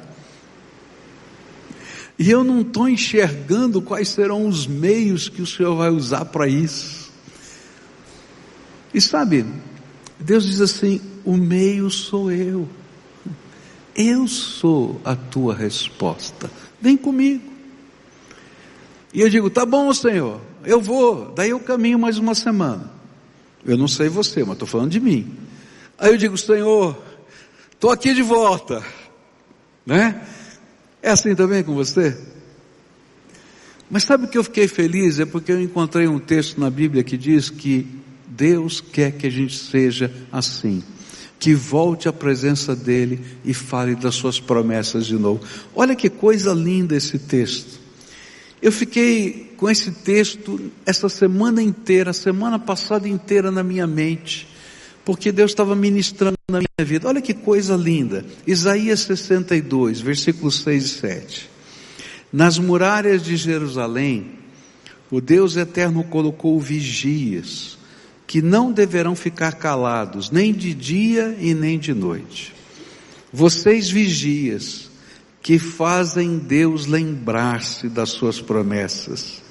E 2.18 2.30
eu 2.30 2.44
não 2.44 2.62
estou 2.62 2.88
enxergando 2.88 3.82
quais 3.82 4.10
serão 4.10 4.48
os 4.48 4.68
meios 4.68 5.28
que 5.28 5.42
o 5.42 5.48
Senhor 5.48 5.76
vai 5.76 5.90
usar 5.90 6.26
para 6.26 6.48
isso. 6.48 7.12
E 8.94 9.02
sabe, 9.02 9.46
Deus 10.20 10.46
diz 10.46 10.62
assim: 10.62 11.02
o 11.26 11.36
meio 11.36 11.90
sou 11.90 12.32
eu. 12.32 12.70
Eu 13.96 14.28
sou 14.28 15.02
a 15.04 15.16
tua 15.16 15.54
resposta. 15.56 16.50
Vem 16.80 16.98
comigo. 16.98 17.52
E 19.14 19.22
eu 19.22 19.30
digo, 19.30 19.50
tá 19.50 19.66
bom, 19.66 19.94
Senhor, 19.94 20.42
eu 20.66 20.82
vou. 20.82 21.32
Daí 21.36 21.52
eu 21.52 21.60
caminho 21.60 22.00
mais 22.00 22.18
uma 22.18 22.34
semana. 22.34 22.92
Eu 23.66 23.78
não 23.78 23.88
sei 23.88 24.10
você, 24.10 24.44
mas 24.44 24.54
estou 24.54 24.68
falando 24.68 24.92
de 24.92 25.00
mim. 25.00 25.38
Aí 25.98 26.12
eu 26.12 26.18
digo, 26.18 26.38
Senhor, 26.38 27.02
estou 27.72 27.92
aqui 27.92 28.14
de 28.14 28.22
volta. 28.22 28.84
Né? 29.86 30.22
É 31.02 31.12
assim 31.12 31.36
também 31.36 31.64
com 31.64 31.74
você? 31.74 32.18
Mas 33.90 34.04
sabe 34.04 34.26
o 34.26 34.28
que 34.28 34.38
eu 34.38 34.44
fiquei 34.44 34.68
feliz? 34.68 35.20
É 35.20 35.26
porque 35.26 35.52
eu 35.52 35.62
encontrei 35.62 36.08
um 36.08 36.20
texto 36.20 36.60
na 36.60 36.70
Bíblia 36.70 37.04
que 37.04 37.18
diz 37.18 37.50
que 37.50 37.88
Deus 38.28 38.82
quer 38.82 39.12
que 39.12 39.28
a 39.28 39.32
gente 39.32 39.58
seja 39.58 40.12
assim 40.32 40.84
que 41.44 41.54
volte 41.54 42.08
à 42.08 42.14
presença 42.14 42.74
dele 42.74 43.20
e 43.44 43.54
fale 43.54 43.96
das 43.96 44.16
suas 44.16 44.40
promessas 44.40 45.06
de 45.06 45.16
novo. 45.16 45.42
Olha 45.76 45.94
que 45.94 46.10
coisa 46.10 46.54
linda 46.54 46.96
esse 46.96 47.20
texto. 47.20 47.82
Eu 48.62 48.72
fiquei 48.72 49.53
com 49.64 49.70
esse 49.70 49.92
texto 49.92 50.60
essa 50.86 51.08
semana 51.08 51.64
inteira, 51.64 52.12
semana 52.12 52.60
passada 52.60 53.08
inteira 53.08 53.50
na 53.50 53.64
minha 53.64 53.88
mente, 53.88 54.46
porque 55.06 55.32
Deus 55.32 55.52
estava 55.52 55.74
ministrando 55.74 56.36
na 56.52 56.58
minha 56.58 56.86
vida. 56.86 57.08
Olha 57.08 57.22
que 57.22 57.34
coisa 57.34 57.78
linda. 57.78 58.26
Isaías 58.46 59.00
62, 59.00 60.02
versículos 60.02 60.62
6 60.64 60.84
e 60.84 60.90
7. 60.90 61.50
Nas 62.34 62.60
muralhas 62.60 63.24
de 63.24 63.38
Jerusalém, 63.38 64.32
o 65.10 65.22
Deus 65.22 65.56
eterno 65.56 66.04
colocou 66.04 66.60
vigias 66.60 67.78
que 68.28 68.42
não 68.42 68.70
deverão 68.70 69.16
ficar 69.16 69.54
calados, 69.54 70.30
nem 70.30 70.52
de 70.52 70.74
dia 70.74 71.38
e 71.40 71.54
nem 71.54 71.80
de 71.80 71.94
noite. 71.94 72.54
Vocês 73.32 73.90
vigias, 73.90 74.92
que 75.42 75.58
fazem 75.58 76.38
Deus 76.38 76.86
lembrar-se 76.86 77.88
das 77.88 78.10
suas 78.10 78.42
promessas. 78.42 79.43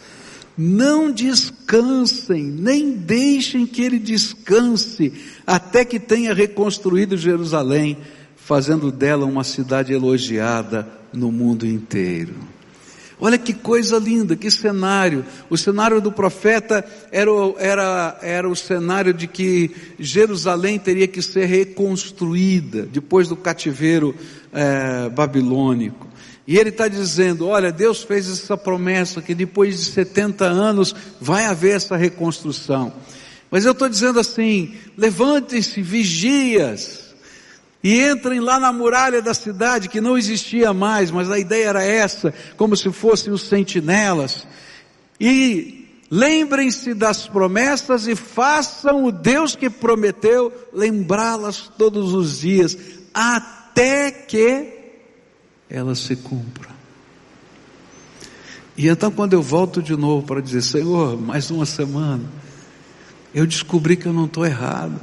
Não 0.56 1.10
descansem, 1.10 2.44
nem 2.44 2.92
deixem 2.92 3.66
que 3.66 3.82
Ele 3.82 3.98
descanse, 3.98 5.12
até 5.46 5.84
que 5.84 5.98
tenha 5.98 6.34
reconstruído 6.34 7.16
Jerusalém, 7.16 7.96
fazendo 8.36 8.90
dela 8.92 9.24
uma 9.24 9.44
cidade 9.44 9.92
elogiada 9.92 10.86
no 11.12 11.32
mundo 11.32 11.66
inteiro. 11.66 12.34
Olha 13.24 13.38
que 13.38 13.52
coisa 13.52 13.98
linda, 13.98 14.34
que 14.34 14.50
cenário. 14.50 15.24
O 15.48 15.56
cenário 15.56 16.00
do 16.00 16.10
profeta 16.10 16.84
era, 17.12 17.30
era, 17.56 18.18
era 18.20 18.48
o 18.48 18.56
cenário 18.56 19.14
de 19.14 19.28
que 19.28 19.70
Jerusalém 19.96 20.76
teria 20.76 21.06
que 21.06 21.22
ser 21.22 21.44
reconstruída 21.44 22.82
depois 22.82 23.28
do 23.28 23.36
cativeiro 23.36 24.12
é, 24.52 25.08
babilônico. 25.08 26.08
E 26.46 26.59
ele 26.59 26.70
está 26.70 26.88
dizendo: 26.88 27.46
olha, 27.46 27.70
Deus 27.70 28.02
fez 28.02 28.28
essa 28.28 28.57
promessa 28.57 29.22
que 29.22 29.35
depois 29.35 29.78
de 29.78 29.85
70 29.85 30.44
anos 30.44 30.94
vai 31.20 31.46
haver 31.46 31.76
essa 31.76 31.96
reconstrução. 31.96 32.92
Mas 33.50 33.64
eu 33.64 33.72
estou 33.72 33.88
dizendo 33.88 34.18
assim: 34.18 34.74
levantem-se, 34.96 35.81
vigias, 35.83 37.14
e 37.83 38.00
entrem 38.00 38.40
lá 38.40 38.59
na 38.59 38.72
muralha 38.72 39.20
da 39.20 39.35
cidade 39.35 39.88
que 39.88 40.00
não 40.00 40.16
existia 40.16 40.72
mais, 40.72 41.11
mas 41.11 41.31
a 41.31 41.38
ideia 41.38 41.68
era 41.68 41.83
essa, 41.83 42.33
como 42.57 42.76
se 42.76 42.90
fossem 42.92 43.33
os 43.33 43.42
sentinelas. 43.42 44.46
E 45.20 45.88
lembrem-se 46.11 46.94
das 46.94 47.26
promessas 47.26 48.07
e 48.07 48.16
façam 48.16 49.05
o 49.05 49.12
Deus 49.12 49.55
que 49.55 49.68
prometeu 49.68 50.52
lembrá-las 50.72 51.70
todos 51.76 52.12
os 52.12 52.40
dias, 52.40 52.76
até 53.12 54.11
que 54.11 54.81
elas 55.72 56.00
se 56.00 56.14
cumpram. 56.14 56.70
E 58.76 58.88
então 58.88 59.11
quando 59.11 59.32
eu 59.32 59.42
volto 59.42 59.82
de 59.82 59.96
novo 59.96 60.26
para 60.26 60.40
dizer, 60.40 60.62
Senhor, 60.62 61.18
mais 61.20 61.50
uma 61.50 61.64
semana, 61.64 62.24
eu 63.35 63.46
descobri 63.46 63.96
que 63.96 64.06
eu 64.06 64.12
não 64.12 64.26
estou 64.26 64.44
errado. 64.44 65.00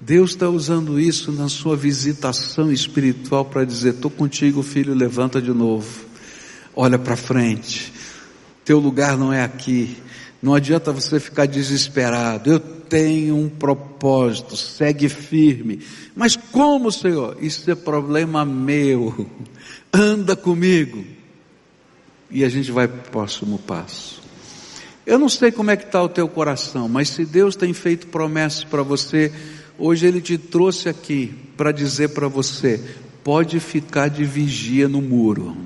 Deus 0.00 0.32
está 0.32 0.50
usando 0.50 1.00
isso 1.00 1.32
na 1.32 1.48
sua 1.48 1.74
visitação 1.76 2.70
espiritual 2.70 3.46
para 3.46 3.64
dizer: 3.64 3.94
estou 3.94 4.10
contigo, 4.10 4.62
filho, 4.62 4.92
levanta 4.92 5.40
de 5.40 5.50
novo, 5.50 6.04
olha 6.76 6.98
para 6.98 7.16
frente, 7.16 7.90
teu 8.66 8.78
lugar 8.78 9.16
não 9.16 9.32
é 9.32 9.42
aqui, 9.42 9.96
não 10.42 10.54
adianta 10.54 10.92
você 10.92 11.18
ficar 11.18 11.46
desesperado, 11.46 12.50
eu 12.50 12.60
tenho 12.60 13.34
um 13.34 13.48
propósito, 13.48 14.56
segue 14.58 15.08
firme. 15.08 15.80
Mas 16.14 16.36
como, 16.36 16.92
Senhor? 16.92 17.38
Isso 17.40 17.70
é 17.70 17.74
problema 17.74 18.44
meu, 18.44 19.26
anda 19.94 20.34
comigo. 20.34 21.04
e 22.30 22.42
a 22.42 22.48
gente 22.48 22.72
vai 22.72 22.88
para 22.88 22.98
o 22.98 23.10
próximo 23.10 23.58
passo. 23.60 24.20
Eu 25.06 25.18
não 25.18 25.28
sei 25.28 25.52
como 25.52 25.70
é 25.70 25.76
que 25.76 25.84
está 25.84 26.02
o 26.02 26.08
teu 26.08 26.26
coração, 26.26 26.88
mas 26.88 27.10
se 27.10 27.24
Deus 27.24 27.54
tem 27.54 27.72
feito 27.72 28.08
promessas 28.08 28.64
para 28.64 28.82
você, 28.82 29.30
hoje 29.78 30.06
Ele 30.06 30.20
te 30.20 30.36
trouxe 30.36 30.88
aqui 30.88 31.32
para 31.56 31.70
dizer 31.70 32.08
para 32.08 32.26
você, 32.26 32.82
pode 33.22 33.60
ficar 33.60 34.08
de 34.08 34.24
vigia 34.24 34.88
no 34.88 35.00
muro. 35.00 35.56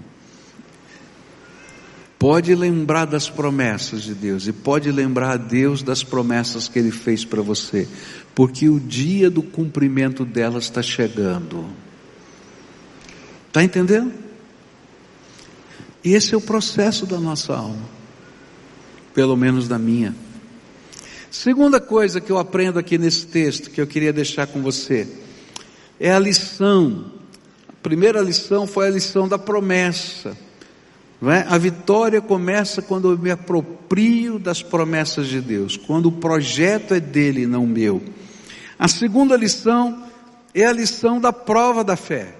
Pode 2.18 2.54
lembrar 2.54 3.06
das 3.06 3.30
promessas 3.30 4.02
de 4.02 4.12
Deus 4.12 4.46
e 4.46 4.52
pode 4.52 4.90
lembrar 4.90 5.30
a 5.30 5.36
Deus 5.36 5.82
das 5.82 6.02
promessas 6.02 6.68
que 6.68 6.78
Ele 6.78 6.90
fez 6.90 7.24
para 7.24 7.40
você, 7.40 7.88
porque 8.34 8.68
o 8.68 8.78
dia 8.78 9.30
do 9.30 9.42
cumprimento 9.42 10.24
delas 10.24 10.64
está 10.64 10.82
chegando. 10.82 11.64
Está 13.48 13.64
entendendo? 13.64 14.12
Esse 16.04 16.34
é 16.34 16.36
o 16.36 16.40
processo 16.40 17.04
da 17.04 17.18
nossa 17.18 17.56
alma, 17.56 17.88
pelo 19.12 19.36
menos 19.36 19.66
da 19.66 19.78
minha. 19.78 20.14
Segunda 21.30 21.80
coisa 21.80 22.20
que 22.20 22.30
eu 22.30 22.38
aprendo 22.38 22.78
aqui 22.78 22.96
nesse 22.96 23.26
texto, 23.26 23.70
que 23.70 23.80
eu 23.80 23.86
queria 23.86 24.12
deixar 24.12 24.46
com 24.46 24.62
você, 24.62 25.08
é 25.98 26.12
a 26.12 26.18
lição. 26.18 27.12
A 27.68 27.72
primeira 27.82 28.20
lição 28.20 28.66
foi 28.66 28.86
a 28.86 28.90
lição 28.90 29.28
da 29.28 29.38
promessa. 29.38 30.36
É? 31.22 31.44
A 31.48 31.58
vitória 31.58 32.20
começa 32.20 32.80
quando 32.80 33.10
eu 33.10 33.18
me 33.18 33.30
aproprio 33.30 34.38
das 34.38 34.62
promessas 34.62 35.26
de 35.26 35.40
Deus, 35.40 35.76
quando 35.76 36.06
o 36.06 36.12
projeto 36.12 36.94
é 36.94 37.00
dele, 37.00 37.46
não 37.46 37.66
meu. 37.66 38.00
A 38.78 38.86
segunda 38.86 39.36
lição 39.36 40.04
é 40.54 40.64
a 40.64 40.72
lição 40.72 41.20
da 41.20 41.32
prova 41.32 41.82
da 41.82 41.96
fé. 41.96 42.37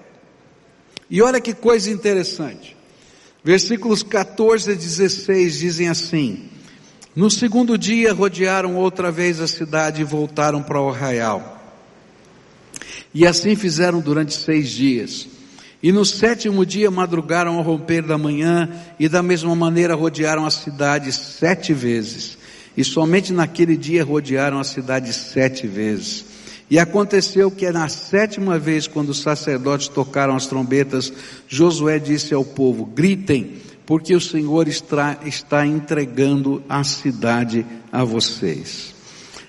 E 1.09 1.21
olha 1.21 1.41
que 1.41 1.53
coisa 1.53 1.89
interessante. 1.89 2.77
Versículos 3.43 4.03
14 4.03 4.71
a 4.71 4.75
16 4.75 5.59
dizem 5.59 5.89
assim: 5.89 6.49
No 7.15 7.31
segundo 7.31 7.77
dia 7.77 8.13
rodearam 8.13 8.75
outra 8.75 9.11
vez 9.11 9.39
a 9.39 9.47
cidade 9.47 10.01
e 10.01 10.05
voltaram 10.05 10.61
para 10.61 10.79
o 10.79 10.89
arraial. 10.89 11.57
E 13.13 13.25
assim 13.25 13.55
fizeram 13.55 13.99
durante 13.99 14.33
seis 14.33 14.69
dias. 14.69 15.27
E 15.81 15.91
no 15.91 16.05
sétimo 16.05 16.65
dia 16.65 16.91
madrugaram 16.91 17.55
ao 17.55 17.63
romper 17.63 18.03
da 18.03 18.17
manhã, 18.17 18.69
e 18.99 19.07
da 19.07 19.23
mesma 19.23 19.55
maneira 19.55 19.95
rodearam 19.95 20.45
a 20.45 20.51
cidade 20.51 21.11
sete 21.11 21.73
vezes. 21.73 22.37
E 22.75 22.83
somente 22.83 23.31
naquele 23.31 23.77
dia 23.77 24.03
rodearam 24.03 24.59
a 24.59 24.63
cidade 24.63 25.13
sete 25.13 25.65
vezes. 25.65 26.25
E 26.69 26.77
aconteceu 26.77 27.49
que 27.49 27.69
na 27.71 27.89
sétima 27.89 28.59
vez, 28.59 28.87
quando 28.87 29.09
os 29.09 29.21
sacerdotes 29.21 29.87
tocaram 29.87 30.35
as 30.35 30.45
trombetas, 30.45 31.11
Josué 31.47 31.97
disse 31.97 32.33
ao 32.33 32.45
povo: 32.45 32.85
gritem, 32.85 33.57
porque 33.85 34.15
o 34.15 34.21
Senhor 34.21 34.67
está, 34.67 35.17
está 35.25 35.65
entregando 35.65 36.61
a 36.69 36.83
cidade 36.83 37.65
a 37.91 38.03
vocês. 38.03 38.93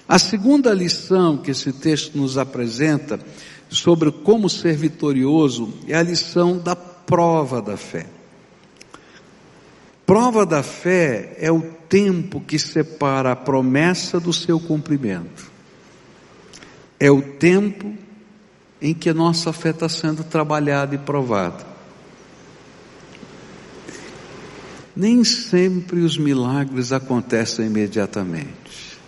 A 0.09 0.19
segunda 0.19 0.73
lição 0.73 1.37
que 1.37 1.51
esse 1.51 1.73
texto 1.73 2.17
nos 2.17 2.39
apresenta 2.39 3.21
sobre 3.69 4.11
como 4.11 4.49
ser 4.49 4.77
vitorioso 4.77 5.73
é 5.87 5.97
a 5.97 6.03
lição 6.03 6.59
da 6.59 6.75
prova 6.75 7.61
da 7.61 7.77
fé. 7.77 8.07
Prova 10.07 10.45
da 10.45 10.63
fé 10.63 11.37
é 11.39 11.53
o 11.53 11.61
tempo 11.89 12.41
que 12.41 12.59
separa 12.59 13.31
a 13.31 13.37
promessa 13.37 14.19
do 14.19 14.33
seu 14.33 14.59
cumprimento. 14.59 15.60
É 17.01 17.11
o 17.11 17.23
tempo 17.23 17.95
em 18.81 18.93
que 18.93 19.09
a 19.09 19.15
nossa 19.15 19.53
fé 19.53 19.71
está 19.71 19.89
sendo 19.89 20.23
trabalhada 20.23 20.95
e 20.95 20.99
provada. 20.99 21.67
Nem 24.95 25.25
sempre 25.25 26.01
os 26.01 26.19
milagres 26.19 26.93
acontecem 26.93 27.67
imediatamente. 27.67 28.99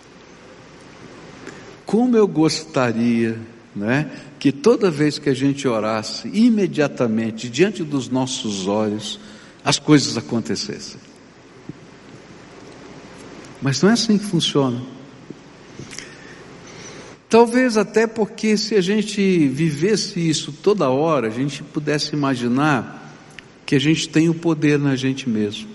Como 1.85 2.17
eu 2.17 2.27
gostaria, 2.27 3.39
né, 3.75 4.09
que 4.39 4.51
toda 4.51 4.89
vez 4.89 5.19
que 5.19 5.29
a 5.29 5.33
gente 5.33 5.67
orasse, 5.67 6.27
imediatamente, 6.29 7.47
diante 7.47 7.83
dos 7.83 8.09
nossos 8.09 8.67
olhos, 8.67 9.19
as 9.63 9.77
coisas 9.77 10.17
acontecessem. 10.17 10.99
Mas 13.61 13.81
não 13.81 13.89
é 13.89 13.93
assim 13.93 14.17
que 14.17 14.25
funciona. 14.25 14.81
Talvez 17.33 17.77
até 17.77 18.05
porque 18.05 18.55
se 18.55 18.75
a 18.75 18.81
gente 18.81 19.47
vivesse 19.47 20.19
isso 20.19 20.51
toda 20.51 20.91
hora, 20.91 21.29
a 21.29 21.31
gente 21.31 21.63
pudesse 21.63 22.13
imaginar 22.13 23.11
que 23.65 23.73
a 23.73 23.79
gente 23.79 24.07
tem 24.07 24.29
o 24.29 24.35
poder 24.35 24.77
na 24.77 24.95
gente 24.95 25.27
mesmo. 25.27 25.67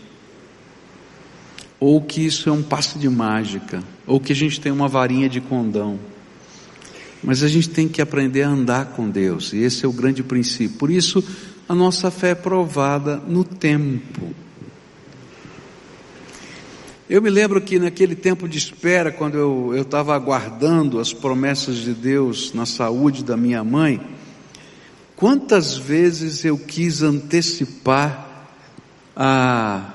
Ou 1.81 2.01
que 2.01 2.25
isso 2.25 2.49
é 2.49 2.53
um 2.53 2.63
passe 2.63 2.97
de 2.97 3.09
mágica, 3.09 3.83
ou 4.07 4.21
que 4.21 4.33
a 4.33 4.37
gente 4.37 4.61
tem 4.61 4.71
uma 4.71 4.87
varinha 4.87 5.29
de 5.29 5.41
condão. 5.41 5.99
Mas 7.25 7.43
a 7.43 7.49
gente 7.49 7.71
tem 7.71 7.89
que 7.89 8.01
aprender 8.01 8.45
a 8.45 8.51
andar 8.51 8.93
com 8.93 9.11
Deus, 9.11 9.53
e 9.53 9.57
esse 9.57 9.85
é 9.85 9.89
o 9.89 9.93
grande 9.93 10.23
princípio. 10.23 10.79
Por 10.79 10.93
isso, 10.93 11.25
a 11.69 11.75
nossa 11.75 12.09
fé 12.09 12.31
é 12.31 12.35
provada 12.37 13.17
no 13.17 13.43
tempo. 13.43 14.33
Eu 17.09 17.23
me 17.23 17.31
lembro 17.31 17.59
que 17.59 17.79
naquele 17.79 18.15
tempo 18.15 18.47
de 18.47 18.59
espera, 18.59 19.11
quando 19.11 19.39
eu 19.39 19.81
estava 19.81 20.15
aguardando 20.15 21.01
as 21.01 21.11
promessas 21.11 21.77
de 21.77 21.95
Deus 21.95 22.53
na 22.53 22.67
saúde 22.67 23.25
da 23.25 23.35
minha 23.35 23.65
mãe, 23.65 23.99
quantas 25.17 25.75
vezes 25.75 26.45
eu 26.45 26.59
quis 26.59 27.01
antecipar 27.03 28.47
a, 29.17 29.91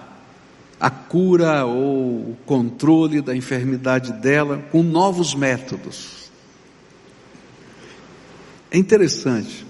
a 0.79 0.89
cura 0.89 1.65
ou 1.65 2.31
o 2.31 2.37
controle 2.47 3.21
da 3.21 3.35
enfermidade 3.35 4.11
dela 4.13 4.57
com 4.71 4.81
novos 4.81 5.35
métodos. 5.35 6.31
É 8.71 8.77
interessante, 8.79 9.63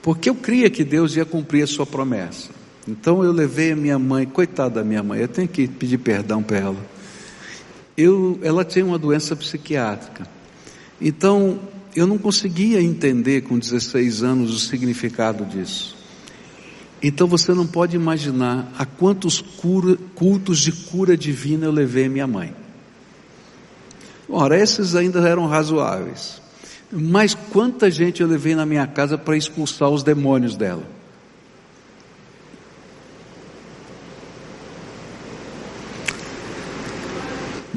porque 0.00 0.30
eu 0.30 0.34
cria 0.34 0.70
que 0.70 0.82
Deus 0.82 1.14
ia 1.14 1.26
cumprir 1.26 1.64
a 1.64 1.66
sua 1.66 1.84
promessa. 1.84 2.57
Então 2.88 3.22
eu 3.22 3.32
levei 3.32 3.72
a 3.72 3.76
minha 3.76 3.98
mãe, 3.98 4.24
coitada 4.24 4.76
da 4.76 4.84
minha 4.84 5.02
mãe, 5.02 5.20
eu 5.20 5.28
tenho 5.28 5.46
que 5.46 5.68
pedir 5.68 5.98
perdão 5.98 6.42
para 6.42 6.56
ela. 6.56 6.86
Eu, 7.94 8.38
ela 8.42 8.64
tinha 8.64 8.84
uma 8.84 8.98
doença 8.98 9.36
psiquiátrica. 9.36 10.26
Então 10.98 11.60
eu 11.94 12.06
não 12.06 12.16
conseguia 12.16 12.80
entender 12.80 13.42
com 13.42 13.58
16 13.58 14.22
anos 14.22 14.54
o 14.54 14.58
significado 14.58 15.44
disso. 15.44 15.98
Então 17.02 17.26
você 17.26 17.52
não 17.52 17.66
pode 17.66 17.94
imaginar 17.94 18.72
a 18.78 18.86
quantos 18.86 19.38
cura, 19.38 19.98
cultos 20.14 20.58
de 20.60 20.72
cura 20.72 21.14
divina 21.14 21.66
eu 21.66 21.72
levei 21.72 22.08
minha 22.08 22.26
mãe. 22.26 22.54
Ora, 24.26 24.58
esses 24.58 24.94
ainda 24.94 25.20
eram 25.28 25.46
razoáveis. 25.46 26.40
Mas 26.90 27.34
quanta 27.34 27.90
gente 27.90 28.22
eu 28.22 28.28
levei 28.28 28.54
na 28.54 28.64
minha 28.64 28.86
casa 28.86 29.18
para 29.18 29.36
expulsar 29.36 29.90
os 29.90 30.02
demônios 30.02 30.56
dela? 30.56 30.97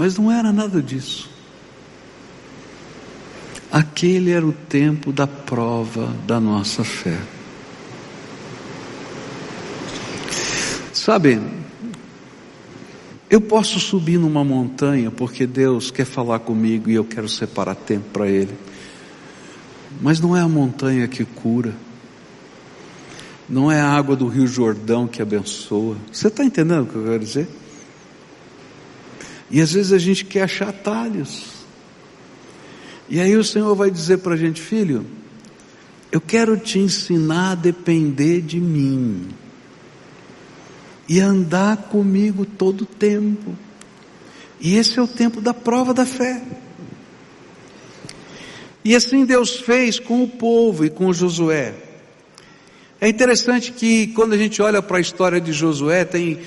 Mas 0.01 0.17
não 0.17 0.31
era 0.31 0.51
nada 0.51 0.81
disso. 0.81 1.29
Aquele 3.71 4.31
era 4.31 4.43
o 4.43 4.51
tempo 4.51 5.11
da 5.11 5.27
prova 5.27 6.07
da 6.25 6.39
nossa 6.39 6.83
fé. 6.83 7.19
Sabe, 10.91 11.39
eu 13.29 13.39
posso 13.39 13.79
subir 13.79 14.17
numa 14.17 14.43
montanha 14.43 15.11
porque 15.11 15.45
Deus 15.45 15.91
quer 15.91 16.05
falar 16.05 16.39
comigo 16.39 16.89
e 16.89 16.95
eu 16.95 17.05
quero 17.05 17.29
separar 17.29 17.75
tempo 17.75 18.05
para 18.11 18.27
Ele. 18.27 18.57
Mas 20.01 20.19
não 20.19 20.35
é 20.35 20.41
a 20.41 20.49
montanha 20.49 21.07
que 21.07 21.23
cura. 21.23 21.75
Não 23.47 23.71
é 23.71 23.79
a 23.79 23.91
água 23.91 24.15
do 24.15 24.27
Rio 24.27 24.47
Jordão 24.47 25.07
que 25.07 25.21
abençoa. 25.21 25.95
Você 26.11 26.27
está 26.27 26.43
entendendo 26.43 26.85
o 26.85 26.87
que 26.87 26.95
eu 26.95 27.03
quero 27.03 27.19
dizer? 27.19 27.61
E 29.51 29.59
às 29.59 29.73
vezes 29.73 29.91
a 29.91 29.97
gente 29.97 30.23
quer 30.23 30.43
achar 30.43 30.69
atalhos. 30.69 31.43
E 33.09 33.19
aí 33.19 33.35
o 33.35 33.43
Senhor 33.43 33.75
vai 33.75 33.91
dizer 33.91 34.19
para 34.19 34.35
a 34.35 34.37
gente, 34.37 34.61
filho, 34.61 35.05
eu 36.11 36.21
quero 36.21 36.57
te 36.57 36.79
ensinar 36.79 37.51
a 37.51 37.55
depender 37.55 38.41
de 38.41 38.59
mim. 38.59 39.27
E 41.09 41.19
andar 41.19 41.75
comigo 41.75 42.45
todo 42.45 42.83
o 42.83 42.85
tempo. 42.85 43.53
E 44.61 44.77
esse 44.77 44.97
é 44.97 45.01
o 45.01 45.07
tempo 45.07 45.41
da 45.41 45.53
prova 45.53 45.93
da 45.93 46.05
fé. 46.05 46.41
E 48.85 48.95
assim 48.95 49.25
Deus 49.25 49.59
fez 49.59 49.99
com 49.99 50.23
o 50.23 50.27
povo 50.27 50.85
e 50.85 50.89
com 50.89 51.11
Josué. 51.11 51.73
É 52.99 53.09
interessante 53.09 53.71
que 53.71 54.07
quando 54.07 54.33
a 54.33 54.37
gente 54.37 54.61
olha 54.61 54.81
para 54.81 54.97
a 54.97 55.01
história 55.01 55.41
de 55.41 55.51
Josué, 55.51 56.05
tem 56.05 56.39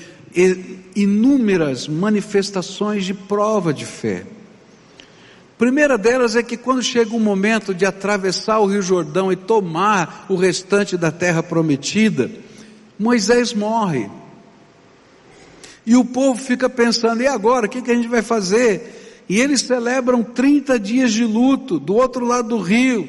inúmeras 0.95 1.87
manifestações 1.87 3.05
de 3.05 3.13
prova 3.13 3.73
de 3.73 3.85
fé. 3.85 4.25
primeira 5.57 5.97
delas 5.97 6.35
é 6.35 6.43
que 6.43 6.57
quando 6.57 6.83
chega 6.83 7.15
o 7.15 7.19
momento 7.19 7.73
de 7.73 7.85
atravessar 7.85 8.59
o 8.59 8.65
Rio 8.65 8.81
Jordão 8.81 9.31
e 9.31 9.35
tomar 9.35 10.25
o 10.29 10.35
restante 10.35 10.97
da 10.97 11.11
terra 11.11 11.41
prometida, 11.41 12.29
Moisés 12.99 13.53
morre. 13.53 14.09
E 15.85 15.95
o 15.95 16.03
povo 16.03 16.39
fica 16.41 16.69
pensando, 16.69 17.21
e 17.21 17.27
agora, 17.27 17.67
o 17.67 17.69
que, 17.69 17.81
que 17.81 17.91
a 17.91 17.95
gente 17.95 18.07
vai 18.07 18.21
fazer? 18.21 19.23
E 19.29 19.39
eles 19.39 19.61
celebram 19.61 20.23
30 20.23 20.79
dias 20.79 21.13
de 21.13 21.23
luto 21.23 21.79
do 21.79 21.95
outro 21.95 22.25
lado 22.25 22.49
do 22.49 22.59
rio. 22.59 23.07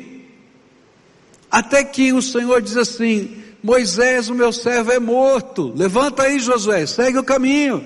Até 1.50 1.84
que 1.84 2.12
o 2.12 2.20
Senhor 2.20 2.60
diz 2.60 2.76
assim: 2.76 3.45
Moisés, 3.66 4.30
o 4.30 4.34
meu 4.34 4.52
servo, 4.52 4.92
é 4.92 5.00
morto. 5.00 5.72
Levanta 5.74 6.22
aí, 6.22 6.38
Josué, 6.38 6.86
segue 6.86 7.18
o 7.18 7.24
caminho. 7.24 7.84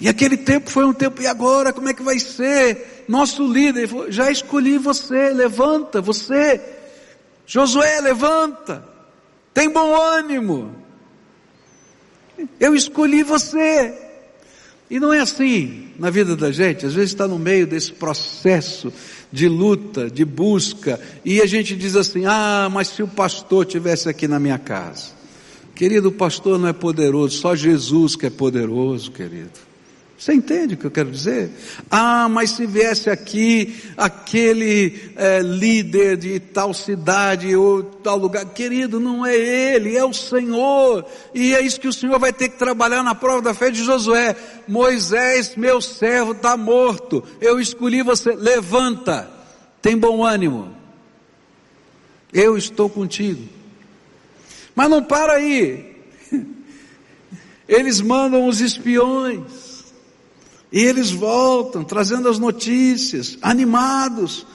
E 0.00 0.08
aquele 0.08 0.38
tempo 0.38 0.70
foi 0.70 0.86
um 0.86 0.94
tempo, 0.94 1.20
e 1.20 1.26
agora, 1.26 1.70
como 1.70 1.90
é 1.90 1.92
que 1.92 2.02
vai 2.02 2.18
ser? 2.18 3.04
Nosso 3.06 3.46
líder 3.46 3.88
falou, 3.88 4.10
já 4.10 4.30
escolhi 4.30 4.78
você, 4.78 5.28
levanta, 5.34 6.00
você. 6.00 6.62
Josué, 7.44 8.00
levanta. 8.00 8.82
Tem 9.52 9.68
bom 9.68 9.94
ânimo. 9.94 10.74
Eu 12.58 12.74
escolhi 12.74 13.22
você. 13.22 13.92
E 14.88 14.98
não 14.98 15.12
é 15.12 15.20
assim 15.20 15.92
na 15.98 16.08
vida 16.08 16.34
da 16.34 16.50
gente, 16.50 16.86
às 16.86 16.94
vezes 16.94 17.10
está 17.10 17.28
no 17.28 17.38
meio 17.38 17.66
desse 17.66 17.92
processo 17.92 18.90
de 19.30 19.48
luta, 19.48 20.10
de 20.10 20.24
busca, 20.24 21.00
e 21.24 21.40
a 21.40 21.46
gente 21.46 21.76
diz 21.76 21.96
assim: 21.96 22.24
ah, 22.26 22.68
mas 22.72 22.88
se 22.88 23.02
o 23.02 23.08
pastor 23.08 23.66
tivesse 23.66 24.08
aqui 24.08 24.26
na 24.26 24.38
minha 24.38 24.58
casa. 24.58 25.18
Querido, 25.74 26.08
o 26.08 26.12
pastor 26.12 26.58
não 26.58 26.68
é 26.68 26.72
poderoso, 26.72 27.36
só 27.36 27.54
Jesus 27.54 28.16
que 28.16 28.26
é 28.26 28.30
poderoso, 28.30 29.12
querido. 29.12 29.67
Você 30.18 30.34
entende 30.34 30.74
o 30.74 30.76
que 30.76 30.84
eu 30.84 30.90
quero 30.90 31.12
dizer? 31.12 31.48
Ah, 31.88 32.28
mas 32.28 32.50
se 32.50 32.66
viesse 32.66 33.08
aqui 33.08 33.80
aquele 33.96 35.12
é, 35.14 35.38
líder 35.38 36.16
de 36.16 36.40
tal 36.40 36.74
cidade 36.74 37.54
ou 37.54 37.84
tal 37.84 38.18
lugar, 38.18 38.44
querido, 38.46 38.98
não 38.98 39.24
é 39.24 39.36
ele, 39.36 39.96
é 39.96 40.04
o 40.04 40.12
Senhor. 40.12 41.06
E 41.32 41.54
é 41.54 41.60
isso 41.60 41.80
que 41.80 41.86
o 41.86 41.92
Senhor 41.92 42.18
vai 42.18 42.32
ter 42.32 42.48
que 42.48 42.58
trabalhar 42.58 43.04
na 43.04 43.14
prova 43.14 43.40
da 43.40 43.54
fé 43.54 43.70
de 43.70 43.84
Josué. 43.84 44.34
Moisés, 44.66 45.54
meu 45.54 45.80
servo, 45.80 46.32
está 46.32 46.56
morto. 46.56 47.22
Eu 47.40 47.60
escolhi 47.60 48.02
você. 48.02 48.34
Levanta, 48.34 49.30
tem 49.80 49.96
bom 49.96 50.24
ânimo. 50.24 50.74
Eu 52.32 52.58
estou 52.58 52.90
contigo. 52.90 53.48
Mas 54.74 54.90
não 54.90 55.00
para 55.00 55.34
aí. 55.34 55.96
Eles 57.68 58.00
mandam 58.00 58.48
os 58.48 58.60
espiões. 58.60 59.67
E 60.70 60.80
eles 60.80 61.10
voltam, 61.10 61.82
trazendo 61.82 62.28
as 62.28 62.38
notícias, 62.38 63.38
animados. 63.40 64.46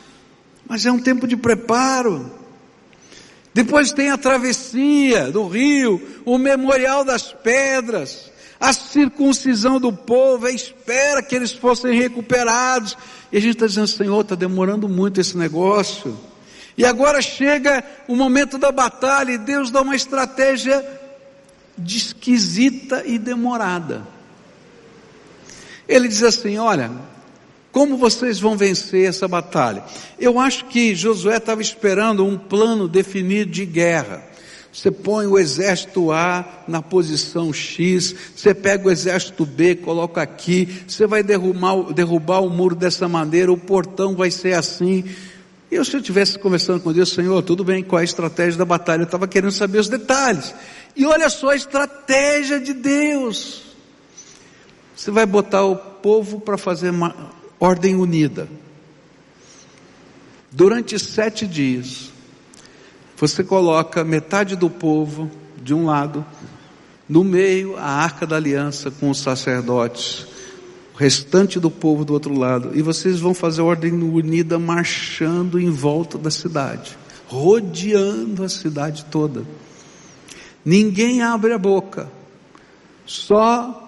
Mas 0.68 0.86
é 0.86 0.92
um 0.92 1.00
tempo 1.00 1.28
de 1.28 1.36
preparo. 1.36 2.32
Depois 3.54 3.92
tem 3.92 4.10
a 4.10 4.18
travessia 4.18 5.32
do 5.32 5.48
rio, 5.48 6.02
o 6.26 6.38
memorial 6.38 7.04
das 7.04 7.32
pedras, 7.32 8.32
a 8.60 8.74
circuncisão 8.74 9.80
do 9.80 9.92
povo, 9.92 10.48
a 10.48 10.52
espera 10.52 11.22
que 11.22 11.36
eles 11.36 11.52
fossem 11.52 11.98
recuperados. 12.00 12.98
E 13.32 13.38
a 13.38 13.42
gente 13.42 13.56
está 13.56 13.68
dizendo, 13.68 13.88
Senhor, 13.88 14.22
está 14.22 14.36
demorando 14.36 14.88
muito 14.90 15.22
esse 15.22 15.38
negócio. 15.38 16.18
E 16.78 16.86
agora 16.86 17.22
chega 17.22 17.84
o 18.08 18.16
momento 18.16 18.58
da 18.58 18.72
batalha 18.72 19.32
e 19.34 19.38
Deus 19.38 19.70
dá 19.70 19.82
uma 19.82 19.96
estratégia 19.96 20.84
de 21.78 21.98
esquisita 21.98 23.04
e 23.06 23.20
demorada. 23.20 24.08
Ele 25.94 26.08
diz 26.08 26.24
assim: 26.24 26.58
Olha, 26.58 26.90
como 27.72 27.98
vocês 27.98 28.40
vão 28.40 28.58
vencer 28.58 29.08
essa 29.08 29.28
batalha? 29.28 29.84
Eu 30.20 30.40
acho 30.40 30.66
que 30.66 30.96
Josué 30.96 31.38
estava 31.38 31.62
esperando 31.62 32.26
um 32.26 32.36
plano 32.36 32.88
definido 32.88 33.52
de 33.52 33.64
guerra. 33.64 34.24
Você 34.72 34.90
põe 34.90 35.28
o 35.28 35.38
exército 35.38 36.12
A 36.12 36.64
na 36.68 36.82
posição 36.82 37.54
X, 37.54 38.16
você 38.36 38.56
pega 38.56 38.88
o 38.88 38.92
exército 38.92 39.46
B, 39.46 39.76
coloca 39.76 40.20
aqui, 40.20 40.82
você 40.88 41.06
vai 41.06 41.22
derrubar, 41.22 41.94
derrubar 41.94 42.40
o 42.40 42.50
muro 42.50 42.76
dessa 42.76 43.08
maneira, 43.08 43.52
o 43.52 43.58
portão 43.58 44.16
vai 44.16 44.32
ser 44.32 44.54
assim. 44.54 45.04
E 45.70 45.76
eu, 45.76 45.86
se 45.86 45.96
eu 45.96 46.00
estivesse 46.00 46.40
conversando 46.40 46.80
com 46.80 46.92
Deus, 46.92 47.10
Senhor, 47.10 47.40
tudo 47.44 47.64
bem, 47.64 47.84
qual 47.84 48.00
é 48.00 48.02
a 48.02 48.06
estratégia 48.06 48.58
da 48.58 48.66
batalha? 48.66 49.02
Eu 49.02 49.06
estava 49.06 49.28
querendo 49.28 49.52
saber 49.52 49.78
os 49.78 49.90
detalhes. 49.90 50.56
E 50.96 51.06
olha 51.06 51.30
só 51.30 51.50
a 51.50 51.56
estratégia 51.56 52.60
de 52.60 52.74
Deus. 52.74 53.73
Você 54.96 55.12
vai 55.12 55.26
botar 55.26 55.64
o 55.64 55.76
povo 55.76 56.40
para 56.40 56.58
fazer 56.58 56.92
uma 56.92 57.16
ordem 57.60 57.96
unida. 57.96 58.48
Durante 60.52 61.00
sete 61.00 61.48
dias, 61.48 62.12
você 63.18 63.44
coloca 63.44 64.04
metade 64.04 64.56
do 64.56 64.70
povo 64.70 65.32
de 65.62 65.74
um 65.74 65.86
lado, 65.86 66.26
no 67.08 67.24
meio 67.24 67.78
a 67.78 67.86
arca 67.86 68.28
da 68.28 68.36
aliança 68.36 68.92
com 68.92 69.10
os 69.10 69.20
sacerdotes, 69.20 70.28
o 70.94 70.98
restante 70.98 71.60
do 71.60 71.72
povo 71.72 72.06
do 72.06 72.14
outro 72.14 72.38
lado, 72.38 72.72
e 72.78 72.82
vocês 72.82 73.20
vão 73.20 73.34
fazer 73.34 73.62
ordem 73.62 73.94
unida 73.94 74.60
marchando 74.60 75.60
em 75.60 75.72
volta 75.72 76.18
da 76.18 76.30
cidade, 76.30 76.98
rodeando 77.26 78.44
a 78.44 78.50
cidade 78.50 79.06
toda. 79.06 79.44
Ninguém 80.64 81.22
abre 81.22 81.52
a 81.52 81.58
boca, 81.58 82.12
só 83.06 83.83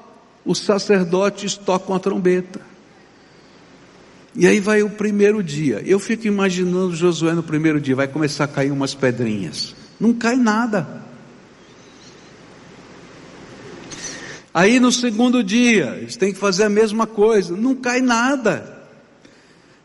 os 0.46 0.60
sacerdotes 0.60 1.58
tocam 1.58 1.96
a 1.96 2.00
trombeta. 2.00 2.62
E 4.36 4.46
aí 4.46 4.60
vai 4.60 4.84
o 4.84 4.90
primeiro 4.90 5.42
dia. 5.42 5.82
Eu 5.86 5.98
fico 5.98 6.28
imaginando 6.28 6.96
Josué 6.96 7.34
no 7.34 7.42
primeiro 7.42 7.80
dia, 7.80 7.96
vai 7.96 8.08
começar 8.08 8.44
a 8.44 8.48
cair 8.48 8.72
umas 8.72 8.94
pedrinhas. 8.94 9.74
Não 10.00 10.14
cai 10.14 10.36
nada. 10.36 11.04
Aí 14.54 14.80
no 14.80 14.92
segundo 14.92 15.44
dia, 15.44 15.98
eles 15.98 16.16
têm 16.16 16.32
que 16.32 16.40
fazer 16.40 16.64
a 16.64 16.70
mesma 16.70 17.08
coisa, 17.08 17.56
não 17.56 17.76
cai 17.76 18.02
nada. 18.02 18.88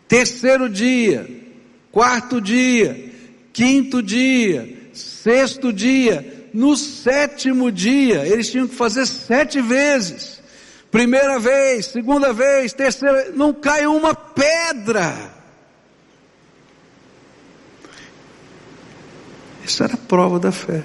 Terceiro 0.07 0.69
dia, 0.69 1.29
quarto 1.91 2.41
dia, 2.41 3.13
quinto 3.53 4.03
dia, 4.03 4.91
sexto 4.93 5.73
dia, 5.73 6.49
no 6.53 6.77
sétimo 6.77 7.71
dia, 7.71 8.27
eles 8.27 8.51
tinham 8.51 8.67
que 8.67 8.75
fazer 8.75 9.07
sete 9.07 9.61
vezes. 9.61 10.40
Primeira 10.91 11.39
vez, 11.39 11.87
segunda 11.87 12.33
vez, 12.33 12.73
terceira, 12.73 13.31
não 13.31 13.55
cai 13.55 13.87
uma 13.87 14.13
pedra. 14.15 15.33
Isso 19.65 19.85
era 19.85 19.95
a 19.95 19.97
prova 19.97 20.41
da 20.41 20.51
fé. 20.51 20.83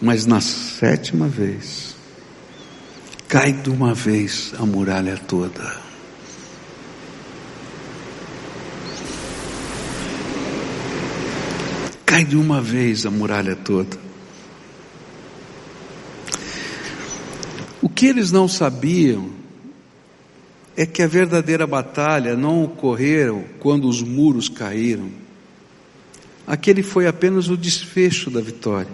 Mas 0.00 0.26
na 0.26 0.40
sétima 0.40 1.26
vez, 1.26 1.96
cai 3.26 3.52
de 3.52 3.68
uma 3.68 3.92
vez 3.92 4.52
a 4.56 4.64
muralha 4.64 5.18
toda. 5.18 5.88
Cai 12.06 12.24
de 12.24 12.36
uma 12.36 12.62
vez 12.62 13.04
a 13.04 13.10
muralha 13.10 13.56
toda. 13.56 14.07
Que 17.98 18.06
eles 18.06 18.30
não 18.30 18.46
sabiam 18.46 19.28
é 20.76 20.86
que 20.86 21.02
a 21.02 21.08
verdadeira 21.08 21.66
batalha 21.66 22.36
não 22.36 22.62
ocorreu 22.62 23.44
quando 23.58 23.88
os 23.88 24.00
muros 24.02 24.48
caíram. 24.48 25.10
Aquele 26.46 26.84
foi 26.84 27.08
apenas 27.08 27.48
o 27.48 27.56
desfecho 27.56 28.30
da 28.30 28.40
vitória. 28.40 28.92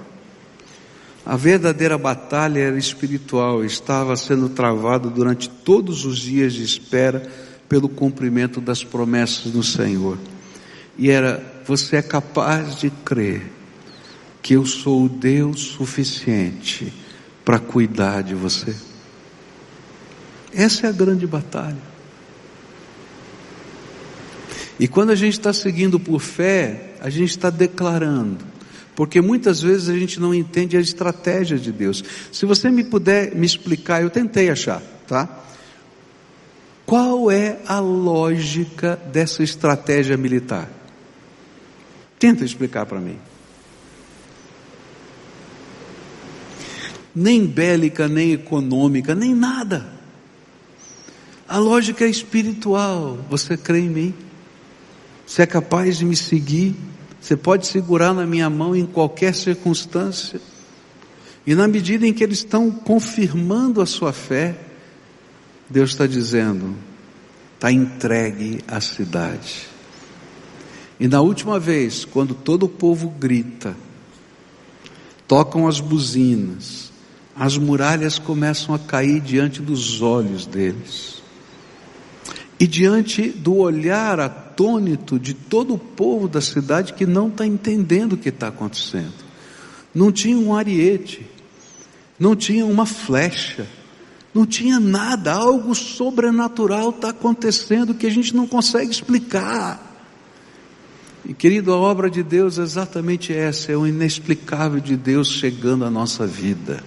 A 1.23 1.37
verdadeira 1.37 1.99
batalha 1.99 2.61
era 2.61 2.79
espiritual, 2.79 3.63
estava 3.63 4.17
sendo 4.17 4.49
travada 4.49 5.11
durante 5.11 5.51
todos 5.51 6.07
os 6.07 6.19
dias 6.19 6.55
de 6.55 6.63
espera 6.63 7.31
pelo 7.69 7.91
cumprimento 7.91 8.59
das 8.59 8.83
promessas 8.83 9.53
do 9.53 9.63
Senhor. 9.63 10.17
E 10.97 11.11
era: 11.11 11.45
você 11.67 11.97
é 11.97 12.03
capaz 12.03 12.81
de 12.81 12.89
crer 12.89 13.53
que 14.41 14.55
eu 14.55 14.65
sou 14.65 15.05
o 15.05 15.09
Deus 15.11 15.61
suficiente 15.61 16.91
para 17.45 17.59
cuidar 17.59 18.23
de 18.23 18.35
você. 18.35 18.94
Essa 20.55 20.87
é 20.87 20.91
a 20.91 20.93
grande 20.93 21.27
batalha. 21.27 21.95
E 24.79 24.89
quando 24.89 25.11
a 25.11 25.15
gente 25.15 25.35
está 25.35 25.53
seguindo 25.53 26.01
por 26.01 26.21
fé, 26.21 26.95
a 27.01 27.11
gente 27.11 27.31
está 27.31 27.51
declarando. 27.51 28.45
Porque 28.95 29.21
muitas 29.21 29.61
vezes 29.61 29.89
a 29.89 29.99
gente 29.99 30.21
não 30.21 30.35
entende 30.35 30.77
a 30.77 30.81
estratégia 30.81 31.59
de 31.59 31.73
Deus. 31.73 32.03
Se 32.33 32.47
você 32.47 32.71
me 32.71 32.85
puder 32.85 33.35
me 33.35 33.47
explicar, 33.47 34.03
eu 34.03 34.11
tentei 34.11 34.51
achar, 34.51 34.81
tá? 35.07 35.43
Qual 36.87 37.31
é 37.31 37.59
a 37.67 37.81
lógica 37.81 38.97
dessa 39.13 39.43
estratégia 39.43 40.17
militar? 40.17 40.71
Tenta 42.19 42.45
explicar 42.45 42.87
para 42.87 43.01
mim. 43.01 43.19
nem 47.15 47.47
bélica, 47.47 48.09
nem 48.09 48.33
econômica, 48.33 49.15
nem 49.15 49.35
nada. 49.35 49.94
A 51.49 51.59
lógica 51.59 52.05
é 52.05 52.09
espiritual. 52.09 53.19
Você 53.29 53.57
crê 53.57 53.81
em 53.81 53.91
mim? 53.91 54.15
Você 55.27 55.43
é 55.43 55.47
capaz 55.47 55.99
de 55.99 56.05
me 56.05 56.17
seguir? 56.17 56.75
Você 57.21 57.37
pode 57.37 57.67
segurar 57.67 58.13
na 58.13 58.27
minha 58.27 58.49
mão 58.49 58.75
em 58.75 58.87
qualquer 58.87 59.35
circunstância? 59.35 60.41
E 61.47 61.55
na 61.55 61.69
medida 61.69 62.07
em 62.07 62.13
que 62.13 62.25
eles 62.25 62.39
estão 62.39 62.71
confirmando 62.71 63.81
a 63.81 63.87
sua 63.87 64.13
fé, 64.13 64.57
Deus 65.69 65.91
está 65.91 66.07
dizendo: 66.07 66.75
está 67.55 67.71
entregue 67.71 68.61
a 68.67 68.81
cidade. 68.81 69.67
E 70.99 71.09
na 71.09 71.21
última 71.21 71.59
vez, 71.59 72.05
quando 72.05 72.35
todo 72.35 72.65
o 72.65 72.69
povo 72.69 73.09
grita, 73.09 73.77
tocam 75.27 75.67
as 75.67 75.81
buzinas, 75.81 76.93
as 77.35 77.59
muralhas 77.59 78.19
começam 78.19 78.75
a 78.75 78.79
cair 78.79 79.21
diante 79.21 79.61
dos 79.61 80.01
olhos 80.01 80.47
deles. 80.47 81.24
E 82.59 82.67
diante 82.67 83.29
do 83.29 83.57
olhar 83.57 84.21
atônito 84.21 85.19
de 85.19 85.35
todo 85.35 85.75
o 85.75 85.79
povo 85.79 86.29
da 86.29 86.41
cidade 86.41 86.93
que 86.93 87.05
não 87.05 87.29
está 87.29 87.47
entendendo 87.47 88.13
o 88.13 88.17
que 88.17 88.29
está 88.29 88.49
acontecendo. 88.49 89.25
Não 89.95 90.13
tinha 90.13 90.39
um 90.39 90.55
ariete, 90.55 91.27
não 92.19 92.37
tinha 92.37 92.65
uma 92.65 92.87
flecha, 92.87 93.67
não 94.33 94.47
tinha 94.47 94.81
nada, 94.81 95.33
algo 95.33 95.75
sobrenatural 95.75 96.91
está 96.91 97.11
acontecendo 97.11 97.95
que 97.95 98.07
a 98.07 98.11
gente 98.11 98.35
não 98.35 98.47
consegue 98.47 98.91
explicar. 98.91 99.93
E 101.27 101.33
querido, 101.33 101.73
a 101.73 101.77
obra 101.77 102.11
de 102.11 102.23
Deus 102.23 102.59
é 102.59 102.63
exatamente 102.63 103.33
essa, 103.33 103.73
é 103.73 103.77
o 103.77 103.87
inexplicável 103.87 104.81
de 104.81 104.97
Deus 104.97 105.29
chegando 105.29 105.85
à 105.85 105.91
nossa 105.91 106.27
vida. 106.27 106.85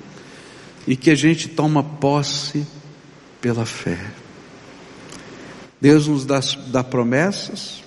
E 0.85 0.95
que 0.95 1.09
a 1.09 1.15
gente 1.15 1.49
toma 1.49 1.83
posse 1.83 2.65
pela 3.41 3.65
fé. 3.65 3.97
Deus 5.79 6.07
nos 6.07 6.25
dá, 6.25 6.39
dá 6.67 6.83
promessas, 6.83 7.83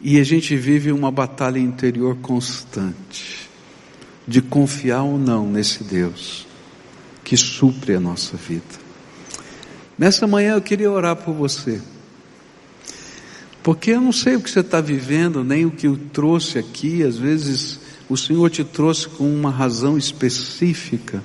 e 0.00 0.20
a 0.20 0.24
gente 0.24 0.56
vive 0.56 0.92
uma 0.92 1.10
batalha 1.10 1.58
interior 1.58 2.16
constante, 2.16 3.48
de 4.26 4.42
confiar 4.42 5.02
ou 5.02 5.18
não 5.18 5.48
nesse 5.48 5.84
Deus, 5.84 6.46
que 7.24 7.36
supre 7.36 7.94
a 7.94 8.00
nossa 8.00 8.36
vida. 8.36 8.86
Nessa 9.98 10.26
manhã 10.26 10.54
eu 10.54 10.60
queria 10.60 10.90
orar 10.90 11.16
por 11.16 11.32
você. 11.32 11.80
Porque 13.62 13.92
eu 13.92 14.00
não 14.00 14.12
sei 14.12 14.36
o 14.36 14.40
que 14.40 14.50
você 14.50 14.60
está 14.60 14.80
vivendo, 14.80 15.42
nem 15.42 15.64
o 15.64 15.70
que 15.70 15.86
eu 15.86 15.98
trouxe 16.12 16.58
aqui. 16.58 17.02
Às 17.02 17.16
vezes 17.16 17.80
o 18.08 18.16
Senhor 18.16 18.48
te 18.50 18.62
trouxe 18.62 19.08
com 19.08 19.28
uma 19.28 19.50
razão 19.50 19.96
específica. 19.96 21.22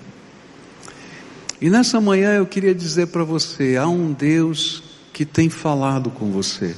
E 1.59 1.69
nessa 1.69 2.01
manhã 2.01 2.33
eu 2.33 2.45
queria 2.47 2.73
dizer 2.73 3.07
para 3.07 3.23
você: 3.23 3.77
há 3.77 3.87
um 3.87 4.11
Deus 4.11 4.90
que 5.22 5.26
tem 5.26 5.51
falado 5.51 6.09
com 6.09 6.32
você. 6.32 6.76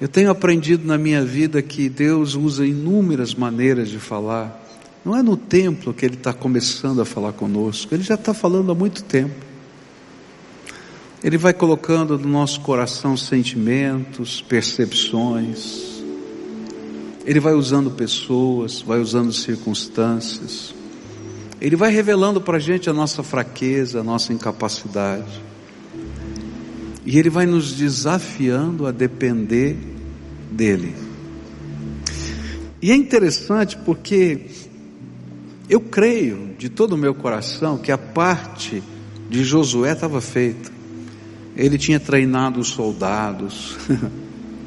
Eu 0.00 0.06
tenho 0.06 0.30
aprendido 0.30 0.86
na 0.86 0.96
minha 0.96 1.24
vida 1.24 1.60
que 1.60 1.88
Deus 1.88 2.36
usa 2.36 2.64
inúmeras 2.64 3.34
maneiras 3.34 3.88
de 3.88 3.98
falar. 3.98 4.64
Não 5.04 5.16
é 5.16 5.20
no 5.20 5.36
templo 5.36 5.92
que 5.92 6.06
Ele 6.06 6.14
está 6.14 6.32
começando 6.32 7.02
a 7.02 7.04
falar 7.04 7.32
conosco, 7.32 7.92
Ele 7.92 8.04
já 8.04 8.14
está 8.14 8.32
falando 8.32 8.70
há 8.70 8.76
muito 8.76 9.02
tempo. 9.02 9.34
Ele 11.20 11.36
vai 11.36 11.52
colocando 11.52 12.16
no 12.16 12.28
nosso 12.28 12.60
coração 12.60 13.16
sentimentos, 13.16 14.40
percepções. 14.40 16.00
Ele 17.26 17.40
vai 17.40 17.54
usando 17.54 17.90
pessoas, 17.90 18.82
vai 18.82 19.00
usando 19.00 19.32
circunstâncias. 19.32 20.72
Ele 21.60 21.74
vai 21.74 21.90
revelando 21.90 22.40
para 22.40 22.58
a 22.58 22.60
gente 22.60 22.88
a 22.88 22.92
nossa 22.92 23.24
fraqueza, 23.24 23.98
a 23.98 24.04
nossa 24.04 24.32
incapacidade. 24.32 25.47
E 27.08 27.18
Ele 27.18 27.30
vai 27.30 27.46
nos 27.46 27.72
desafiando 27.72 28.86
a 28.86 28.92
depender 28.92 29.74
dEle. 30.50 30.94
E 32.82 32.92
é 32.92 32.94
interessante 32.94 33.78
porque 33.78 34.42
eu 35.70 35.80
creio 35.80 36.54
de 36.58 36.68
todo 36.68 36.92
o 36.92 36.98
meu 36.98 37.14
coração 37.14 37.78
que 37.78 37.90
a 37.90 37.96
parte 37.96 38.82
de 39.30 39.42
Josué 39.42 39.92
estava 39.92 40.20
feita. 40.20 40.70
Ele 41.56 41.78
tinha 41.78 41.98
treinado 41.98 42.60
os 42.60 42.68
soldados, 42.68 43.74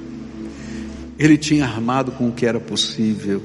ele 1.20 1.38
tinha 1.38 1.64
armado 1.64 2.12
com 2.12 2.30
o 2.30 2.32
que 2.32 2.48
era 2.48 2.60
possível, 2.60 3.44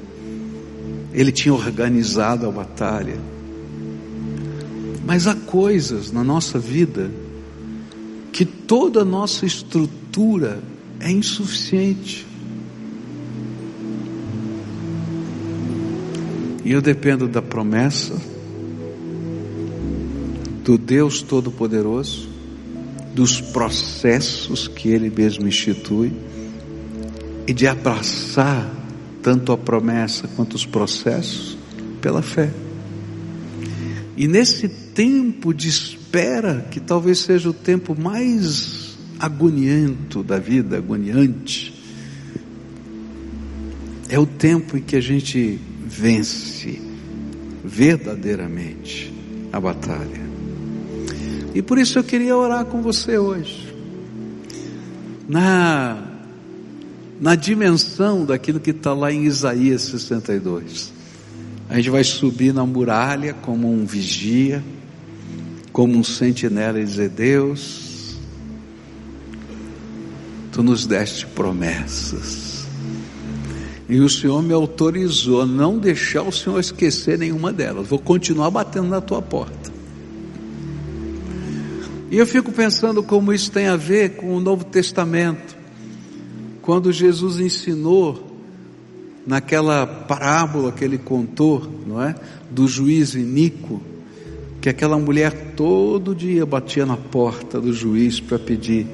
ele 1.13 1.31
tinha 1.31 1.53
organizado 1.53 2.47
a 2.47 2.51
batalha. 2.51 3.19
Mas 5.05 5.27
há 5.27 5.35
coisas 5.35 6.11
na 6.11 6.23
nossa 6.23 6.57
vida 6.57 7.26
que 8.31 8.45
toda 8.45 9.01
a 9.01 9.05
nossa 9.05 9.45
estrutura 9.45 10.59
é 10.99 11.11
insuficiente. 11.11 12.25
E 16.63 16.71
eu 16.71 16.81
dependo 16.81 17.27
da 17.27 17.41
promessa 17.41 18.13
do 20.63 20.77
Deus 20.77 21.21
Todo-Poderoso 21.21 22.27
dos 23.13 23.39
processos 23.39 24.67
que 24.67 24.89
Ele 24.89 25.09
mesmo 25.09 25.47
institui 25.47 26.11
e 27.47 27.53
de 27.53 27.65
abraçar 27.65 28.69
tanto 29.23 29.51
a 29.51 29.57
promessa 29.57 30.27
quanto 30.35 30.55
os 30.55 30.65
processos 30.65 31.57
pela 32.01 32.21
fé. 32.21 32.51
E 34.17 34.27
nesse 34.27 34.67
tempo 34.67 35.53
de 35.53 35.69
espera, 35.69 36.65
que 36.71 36.79
talvez 36.79 37.19
seja 37.19 37.49
o 37.49 37.53
tempo 37.53 37.95
mais 37.95 38.97
agoniento 39.19 40.23
da 40.23 40.39
vida, 40.39 40.77
agoniante, 40.77 41.71
é 44.09 44.17
o 44.17 44.25
tempo 44.25 44.75
em 44.75 44.81
que 44.81 44.95
a 44.95 45.01
gente 45.01 45.59
vence 45.85 46.81
verdadeiramente 47.63 49.13
a 49.53 49.59
batalha. 49.59 50.25
E 51.53 51.61
por 51.61 51.77
isso 51.77 51.99
eu 51.99 52.03
queria 52.03 52.35
orar 52.35 52.65
com 52.65 52.81
você 52.81 53.19
hoje. 53.19 53.71
Na, 55.29 55.97
na 57.21 57.35
dimensão 57.35 58.25
daquilo 58.25 58.59
que 58.59 58.71
está 58.71 58.93
lá 58.93 59.11
em 59.11 59.25
Isaías 59.25 59.83
62. 59.83 60.96
A 61.69 61.75
gente 61.75 61.89
vai 61.89 62.03
subir 62.03 62.53
na 62.53 62.65
muralha 62.65 63.33
como 63.33 63.71
um 63.71 63.85
vigia, 63.85 64.63
como 65.73 65.97
um 65.97 66.03
sentinela 66.03 66.79
e 66.79 66.85
dizer: 66.85 67.09
Deus, 67.09 68.17
tu 70.51 70.63
nos 70.63 70.87
deste 70.87 71.25
promessas. 71.27 72.65
E 73.89 73.99
o 73.99 74.09
Senhor 74.09 74.41
me 74.41 74.53
autorizou 74.53 75.41
a 75.41 75.45
não 75.45 75.77
deixar 75.77 76.23
o 76.23 76.31
Senhor 76.31 76.59
esquecer 76.59 77.17
nenhuma 77.17 77.53
delas. 77.53 77.87
Vou 77.87 77.99
continuar 77.99 78.49
batendo 78.49 78.87
na 78.87 78.99
tua 78.99 79.21
porta. 79.21 79.71
E 82.09 82.17
eu 82.17 82.25
fico 82.25 82.51
pensando 82.51 83.03
como 83.03 83.33
isso 83.33 83.51
tem 83.51 83.67
a 83.67 83.75
ver 83.75 84.15
com 84.15 84.35
o 84.35 84.39
Novo 84.39 84.65
Testamento. 84.65 85.55
Quando 86.61 86.91
Jesus 86.91 87.39
ensinou 87.39 88.26
naquela 89.27 89.85
parábola 89.85 90.71
que 90.71 90.85
ele 90.85 90.97
contou, 90.97 91.69
não 91.85 92.01
é? 92.01 92.15
Do 92.49 92.65
juiz 92.65 93.13
iníquo, 93.13 93.81
que 94.61 94.69
aquela 94.69 94.97
mulher 94.97 95.53
todo 95.55 96.15
dia 96.15 96.45
batia 96.45 96.85
na 96.85 96.95
porta 96.95 97.59
do 97.59 97.73
juiz 97.73 98.21
para 98.21 98.39
pedir. 98.39 98.87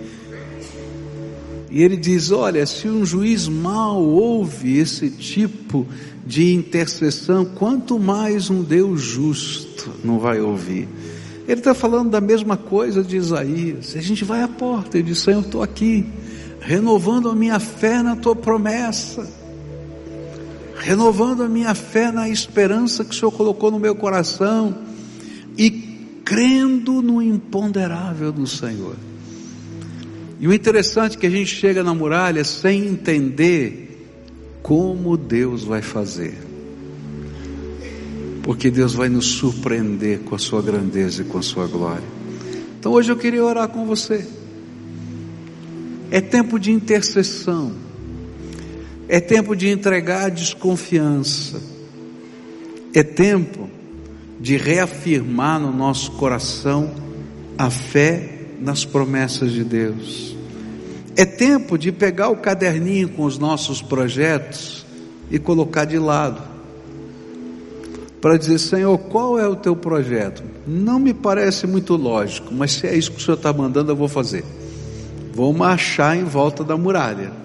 E 1.69 1.83
ele 1.83 1.95
diz: 1.95 2.31
Olha, 2.31 2.65
se 2.65 2.87
um 2.87 3.05
juiz 3.05 3.47
mau 3.47 4.03
ouve 4.03 4.79
esse 4.79 5.09
tipo 5.11 5.85
de 6.25 6.53
intercessão, 6.53 7.45
quanto 7.45 7.99
mais 7.99 8.49
um 8.49 8.63
Deus 8.63 9.01
justo 9.01 9.91
não 10.03 10.17
vai 10.17 10.41
ouvir. 10.41 10.87
Ele 11.47 11.59
está 11.59 11.73
falando 11.73 12.09
da 12.09 12.21
mesma 12.21 12.55
coisa 12.55 13.03
de 13.03 13.17
Isaías. 13.17 13.95
A 13.95 14.01
gente 14.01 14.23
vai 14.23 14.41
à 14.41 14.47
porta 14.47 14.97
e 14.97 15.03
diz: 15.03 15.19
Senhor, 15.19 15.41
estou 15.41 15.61
aqui, 15.61 16.05
renovando 16.59 17.29
a 17.29 17.35
minha 17.35 17.59
fé 17.59 18.01
na 18.01 18.15
tua 18.15 18.35
promessa, 18.35 19.27
renovando 20.83 21.43
a 21.43 21.49
minha 21.49 21.73
fé 21.73 22.11
na 22.11 22.29
esperança 22.29 23.03
que 23.03 23.11
o 23.11 23.13
Senhor 23.13 23.31
colocou 23.31 23.71
no 23.71 23.79
meu 23.79 23.95
coração 23.95 24.77
e 25.57 25.71
crendo 26.23 27.01
no 27.01 27.21
imponderável 27.21 28.31
do 28.31 28.45
Senhor. 28.45 28.95
E 30.39 30.47
o 30.47 30.53
interessante 30.53 31.17
é 31.17 31.19
que 31.19 31.27
a 31.27 31.31
gente 31.31 31.55
chega 31.55 31.83
na 31.83 31.93
muralha 31.93 32.43
sem 32.43 32.85
entender 32.85 34.07
como 34.61 35.15
Deus 35.17 35.63
vai 35.63 35.81
fazer 35.81 36.53
porque 38.43 38.69
Deus 38.69 38.93
vai 38.93 39.07
nos 39.07 39.25
surpreender 39.25 40.19
com 40.19 40.35
a 40.35 40.37
sua 40.37 40.61
grandeza 40.61 41.21
e 41.21 41.25
com 41.25 41.37
a 41.37 41.41
sua 41.41 41.65
glória. 41.65 42.03
Então 42.77 42.91
hoje 42.91 43.09
eu 43.09 43.15
queria 43.15 43.43
orar 43.43 43.69
com 43.69 43.85
você. 43.85 44.27
É 46.11 46.19
tempo 46.19 46.59
de 46.59 46.69
intercessão, 46.69 47.71
é 49.13 49.19
tempo 49.19 49.55
de 49.55 49.69
entregar 49.69 50.25
a 50.25 50.29
desconfiança, 50.29 51.61
é 52.95 53.03
tempo 53.03 53.69
de 54.39 54.57
reafirmar 54.57 55.59
no 55.59 55.71
nosso 55.71 56.13
coração 56.13 56.89
a 57.55 57.69
fé 57.69 58.39
nas 58.59 58.83
promessas 58.83 59.51
de 59.51 59.63
Deus. 59.63 60.35
É 61.15 61.25
tempo 61.25 61.77
de 61.77 61.91
pegar 61.91 62.29
o 62.29 62.37
caderninho 62.37 63.07
com 63.09 63.25
os 63.25 63.37
nossos 63.37 63.83
projetos 63.83 64.83
e 65.29 65.37
colocar 65.37 65.85
de 65.85 65.99
lado 65.99 66.41
para 68.19 68.35
dizer: 68.35 68.57
Senhor, 68.57 68.97
qual 68.97 69.37
é 69.37 69.47
o 69.47 69.55
teu 69.55 69.75
projeto? 69.75 70.41
Não 70.65 70.97
me 70.97 71.13
parece 71.13 71.67
muito 71.67 71.95
lógico, 71.95 72.51
mas 72.51 72.71
se 72.71 72.87
é 72.87 72.95
isso 72.95 73.11
que 73.11 73.19
o 73.19 73.21
Senhor 73.21 73.37
está 73.37 73.53
mandando, 73.53 73.91
eu 73.91 73.95
vou 73.95 74.07
fazer. 74.07 74.43
Vou 75.31 75.53
marchar 75.53 76.17
em 76.17 76.23
volta 76.23 76.63
da 76.63 76.75
muralha. 76.75 77.42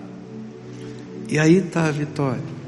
E 1.28 1.38
aí 1.38 1.58
está 1.58 1.84
a 1.84 1.90
vitória. 1.90 2.58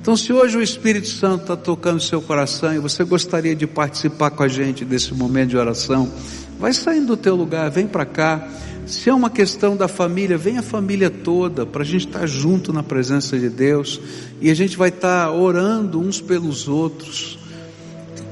Então, 0.00 0.16
se 0.16 0.32
hoje 0.32 0.56
o 0.56 0.62
Espírito 0.62 1.06
Santo 1.06 1.42
está 1.42 1.56
tocando 1.56 2.00
seu 2.00 2.20
coração 2.20 2.74
e 2.74 2.78
você 2.80 3.04
gostaria 3.04 3.54
de 3.54 3.68
participar 3.68 4.30
com 4.30 4.42
a 4.42 4.48
gente 4.48 4.84
desse 4.84 5.14
momento 5.14 5.50
de 5.50 5.56
oração, 5.56 6.12
vai 6.58 6.72
saindo 6.72 7.06
do 7.06 7.16
teu 7.16 7.36
lugar, 7.36 7.70
vem 7.70 7.86
para 7.86 8.04
cá. 8.04 8.48
Se 8.84 9.08
é 9.08 9.14
uma 9.14 9.30
questão 9.30 9.76
da 9.76 9.86
família, 9.86 10.36
vem 10.36 10.58
a 10.58 10.62
família 10.62 11.08
toda 11.08 11.64
para 11.64 11.82
a 11.82 11.84
gente 11.84 12.08
estar 12.08 12.20
tá 12.20 12.26
junto 12.26 12.72
na 12.72 12.82
presença 12.82 13.38
de 13.38 13.48
Deus 13.48 14.00
e 14.40 14.50
a 14.50 14.54
gente 14.54 14.76
vai 14.76 14.88
estar 14.88 15.26
tá 15.26 15.32
orando 15.32 16.00
uns 16.00 16.20
pelos 16.20 16.66
outros, 16.66 17.38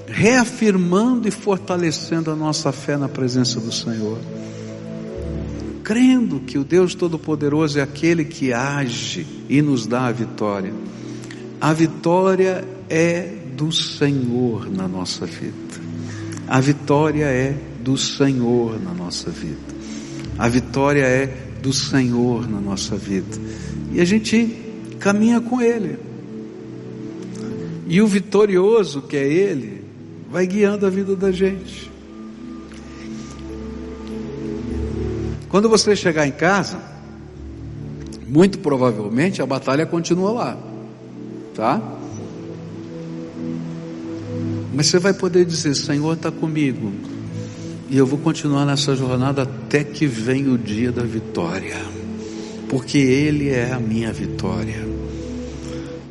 reafirmando 0.09 1.29
e 1.29 1.31
fortalecendo 1.31 2.33
a 2.33 2.35
nossa 2.35 2.73
fé 2.73 2.97
na 2.97 3.09
presença 3.09 3.61
do 3.61 3.71
Senhor, 3.71 4.19
crendo 5.91 6.39
que 6.39 6.57
o 6.57 6.63
Deus 6.63 6.95
Todo-Poderoso 6.95 7.81
é 7.81 7.83
aquele 7.83 8.25
que 8.25 8.53
age 8.53 9.27
e 9.49 9.61
nos 9.61 9.89
dá 9.89 10.07
a 10.07 10.13
vitória. 10.13 10.73
A 11.61 11.73
vitória 11.73 12.65
é 12.89 13.35
do 13.57 13.73
Senhor 13.73 14.71
na 14.71 14.87
nossa 14.87 15.27
vida. 15.27 15.81
A 16.47 16.61
vitória 16.61 17.25
é 17.25 17.57
do 17.83 17.97
Senhor 17.99 18.81
na 18.81 18.95
nossa 18.95 19.31
vida. 19.31 19.59
A 20.39 20.49
vitória 20.49 21.03
é 21.03 21.27
do 21.61 21.73
Senhor 21.73 22.49
na 22.49 22.61
nossa 22.61 22.95
vida. 22.95 23.37
E 23.91 24.01
a 24.01 24.05
gente 24.05 24.49
caminha 25.01 25.41
com 25.41 25.61
Ele. 25.61 25.99
E 27.89 28.01
o 28.01 28.07
vitorioso, 28.07 29.03
que 29.03 29.17
é 29.17 29.27
Ele, 29.27 29.83
vai 30.31 30.47
guiando 30.47 30.87
a 30.87 30.89
vida 30.89 31.17
da 31.17 31.33
gente. 31.33 31.90
Quando 35.51 35.69
você 35.69 35.97
chegar 35.97 36.29
em 36.29 36.33
casa, 36.33 36.81
muito 38.29 38.61
provavelmente 38.61 39.43
a 39.43 39.47
batalha 39.47 39.85
continua 39.85 40.31
lá, 40.31 40.59
tá? 41.55 41.83
Mas 44.73 44.87
você 44.87 45.01
vai 45.01 45.13
poder 45.13 45.45
dizer: 45.45 45.75
Senhor 45.75 46.13
está 46.15 46.31
comigo, 46.31 46.93
e 47.89 47.99
eu 47.99 48.07
vou 48.07 48.19
continuar 48.21 48.65
nessa 48.65 48.95
jornada 48.95 49.43
até 49.43 49.83
que 49.83 50.07
venha 50.07 50.53
o 50.53 50.57
dia 50.57 50.93
da 50.93 51.03
vitória, 51.03 51.77
porque 52.69 52.99
Ele 52.99 53.49
é 53.49 53.73
a 53.73 53.81
minha 53.81 54.13
vitória. 54.13 54.89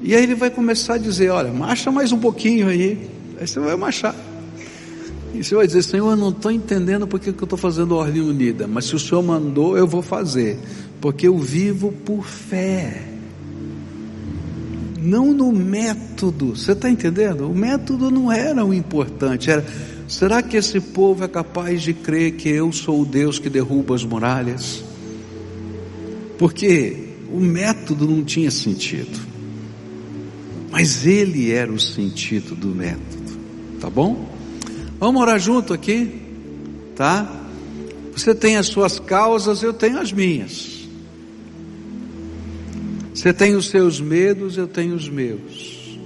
E 0.04 0.14
aí 0.14 0.22
Ele 0.22 0.36
vai 0.36 0.50
começar 0.50 0.96
a 0.96 0.98
dizer: 0.98 1.30
Olha, 1.30 1.54
marcha 1.54 1.90
mais 1.90 2.12
um 2.12 2.20
pouquinho 2.20 2.68
aí, 2.68 3.10
aí 3.40 3.48
você 3.48 3.62
vai 3.62 3.78
marchar. 3.78 4.29
E 5.34 5.44
você 5.44 5.56
vai 5.56 5.68
dizer: 5.68 5.84
Senhor, 5.84 6.12
eu 6.12 6.18
não 6.18 6.30
estou 6.30 6.52
entendendo 6.52 7.08
porque 7.08 7.32
que 7.32 7.42
eu 7.42 7.46
estou 7.46 7.58
fazendo 7.58 7.96
ordem 7.96 8.22
unida, 8.22 8.68
mas 8.68 8.86
se 8.86 8.96
o 8.96 9.00
Senhor 9.00 9.22
mandou, 9.22 9.78
eu 9.78 9.88
vou 9.88 10.02
fazer, 10.02 10.58
porque 11.00 11.28
eu 11.28 11.38
vivo 11.38 11.92
por 11.92 12.26
fé 12.26 13.06
não 15.02 15.34
no 15.34 15.52
método. 15.52 16.58
Você 16.58 16.74
está 16.74 16.90
entendendo? 16.90 17.50
O 17.50 17.56
método 17.56 18.12
não 18.12 18.30
era 18.30 18.66
o 18.66 18.74
importante, 18.74 19.50
era 19.50 19.66
Será 20.10 20.42
que 20.42 20.58
esse 20.58 20.82
povo 20.82 21.24
é 21.24 21.28
capaz 21.28 21.84
de 21.84 21.94
crer 21.94 22.32
que 22.32 22.50
eu 22.50 22.72
sou 22.74 23.04
o 23.04 23.06
Deus 23.06 23.38
que 23.38 23.48
derruba 23.48 23.94
as 23.94 24.04
muralhas? 24.04 24.84
Porque 26.40 27.10
o 27.32 27.40
método 27.40 28.08
não 28.08 28.24
tinha 28.24 28.50
sentido, 28.50 29.20
mas 30.72 31.06
ele 31.06 31.52
era 31.52 31.72
o 31.72 31.80
sentido 31.80 32.56
do 32.56 32.70
método, 32.70 33.38
tá 33.80 33.88
bom? 33.88 34.39
Vamos 35.00 35.22
orar 35.22 35.40
junto 35.40 35.74
aqui, 35.74 36.22
tá? 36.96 37.40
Você 38.12 38.36
tem 38.36 38.58
as 38.58 38.68
suas 38.68 39.00
causas, 39.00 39.64
eu 39.64 39.72
tenho 39.72 39.98
as 39.98 40.12
minhas. 40.12 40.80
Você 43.14 43.34
tem 43.34 43.56
os 43.56 43.70
seus 43.70 44.02
medos, 44.02 44.58
eu 44.58 44.68
tenho 44.68 44.96
os 44.96 45.08
meus. 45.08 45.98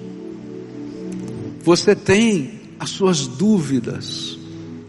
Você 1.63 1.95
tem 1.95 2.61
as 2.79 2.91
suas 2.91 3.25
dúvidas, 3.25 4.37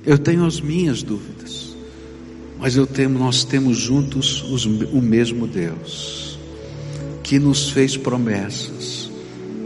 eu 0.05 0.19
tenho 0.19 0.45
as 0.45 0.61
minhas 0.61 1.03
dúvidas, 1.03 1.75
mas 2.59 2.77
eu 2.77 2.87
nós 3.09 3.45
temos 3.45 3.79
juntos 3.79 4.43
os, 4.43 4.67
o 4.67 5.01
mesmo 5.01 5.47
Deus, 5.47 6.39
que 7.23 7.39
nos 7.39 7.71
fez 7.71 7.97
promessas 7.97 9.11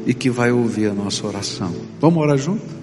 e 0.07 0.15
que 0.15 0.31
vai 0.31 0.53
ouvir 0.53 0.91
a 0.91 0.95
nossa 0.95 1.27
oração. 1.27 1.75
Vamos 2.01 2.23
orar 2.23 2.39
junto? 2.39 2.78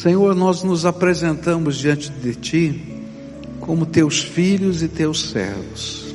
Senhor, 0.00 0.34
nós 0.34 0.62
nos 0.62 0.86
apresentamos 0.86 1.76
diante 1.76 2.10
de 2.10 2.34
Ti 2.34 3.02
como 3.60 3.84
Teus 3.84 4.22
filhos 4.22 4.82
e 4.82 4.88
Teus 4.88 5.30
servos, 5.30 6.14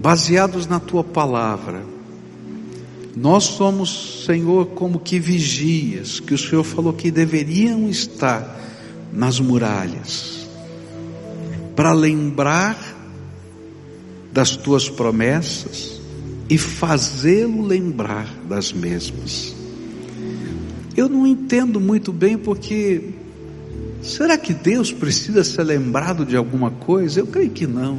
baseados 0.00 0.66
na 0.66 0.78
Tua 0.78 1.02
palavra 1.02 1.92
nós 3.14 3.44
somos, 3.44 4.24
Senhor, 4.24 4.66
como 4.68 4.98
que 4.98 5.18
vigias, 5.18 6.18
que 6.18 6.32
o 6.32 6.38
Senhor 6.38 6.64
falou 6.64 6.92
que 6.94 7.10
deveriam 7.10 7.88
estar 7.88 8.58
nas 9.12 9.38
muralhas, 9.38 10.48
para 11.76 11.92
lembrar 11.92 12.78
das 14.32 14.56
tuas 14.56 14.88
promessas 14.88 16.00
e 16.48 16.56
fazê-lo 16.56 17.66
lembrar 17.66 18.26
das 18.48 18.72
mesmas. 18.72 19.61
Eu 20.96 21.08
não 21.08 21.26
entendo 21.26 21.80
muito 21.80 22.12
bem 22.12 22.36
porque 22.36 23.10
será 24.02 24.36
que 24.36 24.52
Deus 24.52 24.92
precisa 24.92 25.42
ser 25.42 25.62
lembrado 25.62 26.26
de 26.26 26.36
alguma 26.36 26.70
coisa? 26.70 27.20
Eu 27.20 27.26
creio 27.26 27.50
que 27.50 27.66
não. 27.66 27.98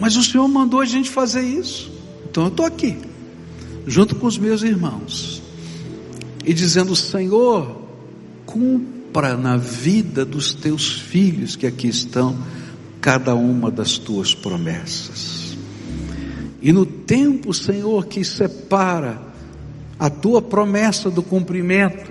Mas 0.00 0.16
o 0.16 0.22
Senhor 0.22 0.46
mandou 0.48 0.80
a 0.80 0.84
gente 0.84 1.10
fazer 1.10 1.42
isso. 1.42 1.92
Então 2.30 2.44
eu 2.44 2.48
estou 2.48 2.64
aqui, 2.64 2.96
junto 3.86 4.14
com 4.16 4.26
os 4.26 4.38
meus 4.38 4.62
irmãos, 4.62 5.42
e 6.44 6.54
dizendo: 6.54 6.94
Senhor, 6.94 7.82
cumpra 8.46 9.36
na 9.36 9.56
vida 9.56 10.24
dos 10.24 10.54
teus 10.54 10.92
filhos 10.92 11.56
que 11.56 11.66
aqui 11.66 11.88
estão, 11.88 12.38
cada 13.00 13.34
uma 13.34 13.70
das 13.70 13.98
tuas 13.98 14.34
promessas. 14.34 15.56
E 16.60 16.72
no 16.72 16.86
tempo, 16.86 17.52
Senhor, 17.52 18.06
que 18.06 18.24
separa 18.24 19.27
a 19.98 20.08
tua 20.08 20.40
promessa 20.40 21.10
do 21.10 21.22
cumprimento, 21.22 22.10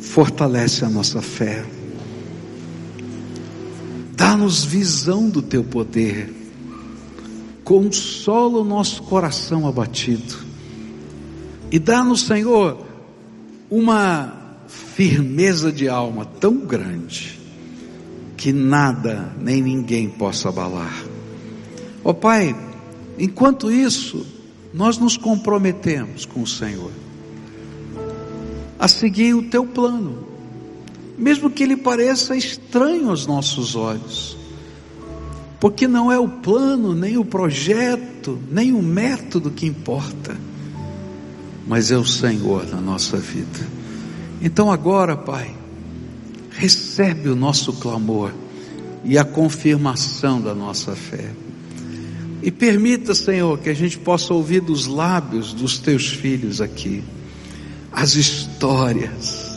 fortalece 0.00 0.84
a 0.84 0.88
nossa 0.88 1.20
fé. 1.20 1.64
Dá-nos 4.14 4.64
visão 4.64 5.28
do 5.28 5.42
teu 5.42 5.64
poder 5.64 6.42
consola 7.64 8.58
o 8.58 8.64
nosso 8.64 9.02
coração 9.04 9.66
abatido 9.66 10.36
e 11.70 11.78
dá-nos, 11.78 12.22
Senhor, 12.22 12.84
uma 13.70 14.66
firmeza 14.68 15.72
de 15.72 15.88
alma 15.88 16.26
tão 16.26 16.58
grande 16.58 17.40
que 18.36 18.52
nada 18.52 19.32
nem 19.40 19.62
ninguém 19.62 20.06
possa 20.10 20.50
abalar. 20.50 21.02
Ó 22.04 22.10
oh, 22.10 22.14
Pai, 22.14 22.54
enquanto 23.18 23.72
isso, 23.72 24.26
nós 24.72 24.98
nos 24.98 25.16
comprometemos 25.16 26.24
com 26.24 26.42
o 26.42 26.46
Senhor 26.46 26.90
a 28.78 28.88
seguir 28.88 29.34
o 29.34 29.48
teu 29.48 29.64
plano, 29.64 30.26
mesmo 31.16 31.50
que 31.50 31.62
ele 31.62 31.76
pareça 31.76 32.36
estranho 32.36 33.10
aos 33.10 33.26
nossos 33.26 33.76
olhos 33.76 34.36
porque 35.62 35.86
não 35.86 36.10
é 36.10 36.18
o 36.18 36.26
plano, 36.26 36.92
nem 36.92 37.16
o 37.16 37.24
projeto, 37.24 38.36
nem 38.50 38.72
o 38.72 38.82
método 38.82 39.48
que 39.48 39.64
importa, 39.64 40.36
mas 41.68 41.92
é 41.92 41.96
o 41.96 42.04
Senhor 42.04 42.66
na 42.66 42.80
nossa 42.80 43.16
vida. 43.16 43.60
Então 44.42 44.72
agora, 44.72 45.16
Pai, 45.16 45.54
recebe 46.50 47.28
o 47.28 47.36
nosso 47.36 47.74
clamor 47.74 48.32
e 49.04 49.16
a 49.16 49.24
confirmação 49.24 50.40
da 50.40 50.52
nossa 50.52 50.96
fé. 50.96 51.30
E 52.42 52.50
permita, 52.50 53.14
Senhor, 53.14 53.58
que 53.58 53.70
a 53.70 53.74
gente 53.74 53.98
possa 53.98 54.34
ouvir 54.34 54.60
dos 54.60 54.86
lábios 54.86 55.52
dos 55.52 55.78
teus 55.78 56.08
filhos 56.08 56.60
aqui 56.60 57.02
as 57.92 58.14
histórias 58.14 59.50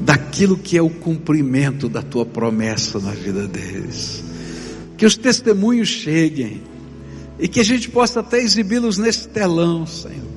daquilo 0.00 0.56
que 0.56 0.76
é 0.76 0.82
o 0.82 0.90
cumprimento 0.90 1.88
da 1.88 2.02
tua 2.02 2.26
promessa 2.26 3.00
na 3.00 3.12
vida 3.12 3.48
deles 3.48 4.24
que 4.96 5.06
os 5.06 5.16
testemunhos 5.16 5.88
cheguem 5.88 6.62
e 7.38 7.48
que 7.48 7.60
a 7.60 7.64
gente 7.64 7.90
possa 7.90 8.20
até 8.20 8.38
exibi-los 8.38 8.98
nesse 8.98 9.28
telão, 9.28 9.86
Senhor. 9.86 10.34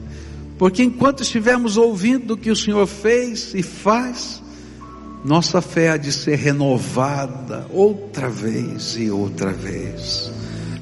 Porque 0.57 0.83
enquanto 0.83 1.21
estivermos 1.21 1.77
ouvindo 1.77 2.33
o 2.33 2.37
que 2.37 2.49
o 2.49 2.55
Senhor 2.55 2.87
fez 2.87 3.53
e 3.53 3.61
faz, 3.61 4.41
nossa 5.23 5.61
fé 5.61 5.91
há 5.91 5.97
de 5.97 6.11
ser 6.11 6.35
renovada 6.35 7.67
outra 7.71 8.27
vez 8.29 8.95
e 8.97 9.11
outra 9.11 9.51
vez. 9.51 10.31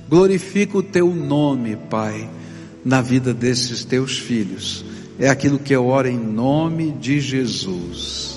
Glorifica 0.10 0.78
o 0.78 0.84
teu 0.84 1.14
nome, 1.14 1.76
Pai, 1.90 2.30
na 2.84 3.02
vida 3.02 3.34
desses 3.34 3.84
teus 3.84 4.18
filhos. 4.18 4.86
É 5.18 5.30
aquilo 5.30 5.58
que 5.58 5.74
eu 5.74 5.88
oro 5.88 6.08
em 6.08 6.18
nome 6.18 6.92
de 6.92 7.20
Jesus. 7.20 8.35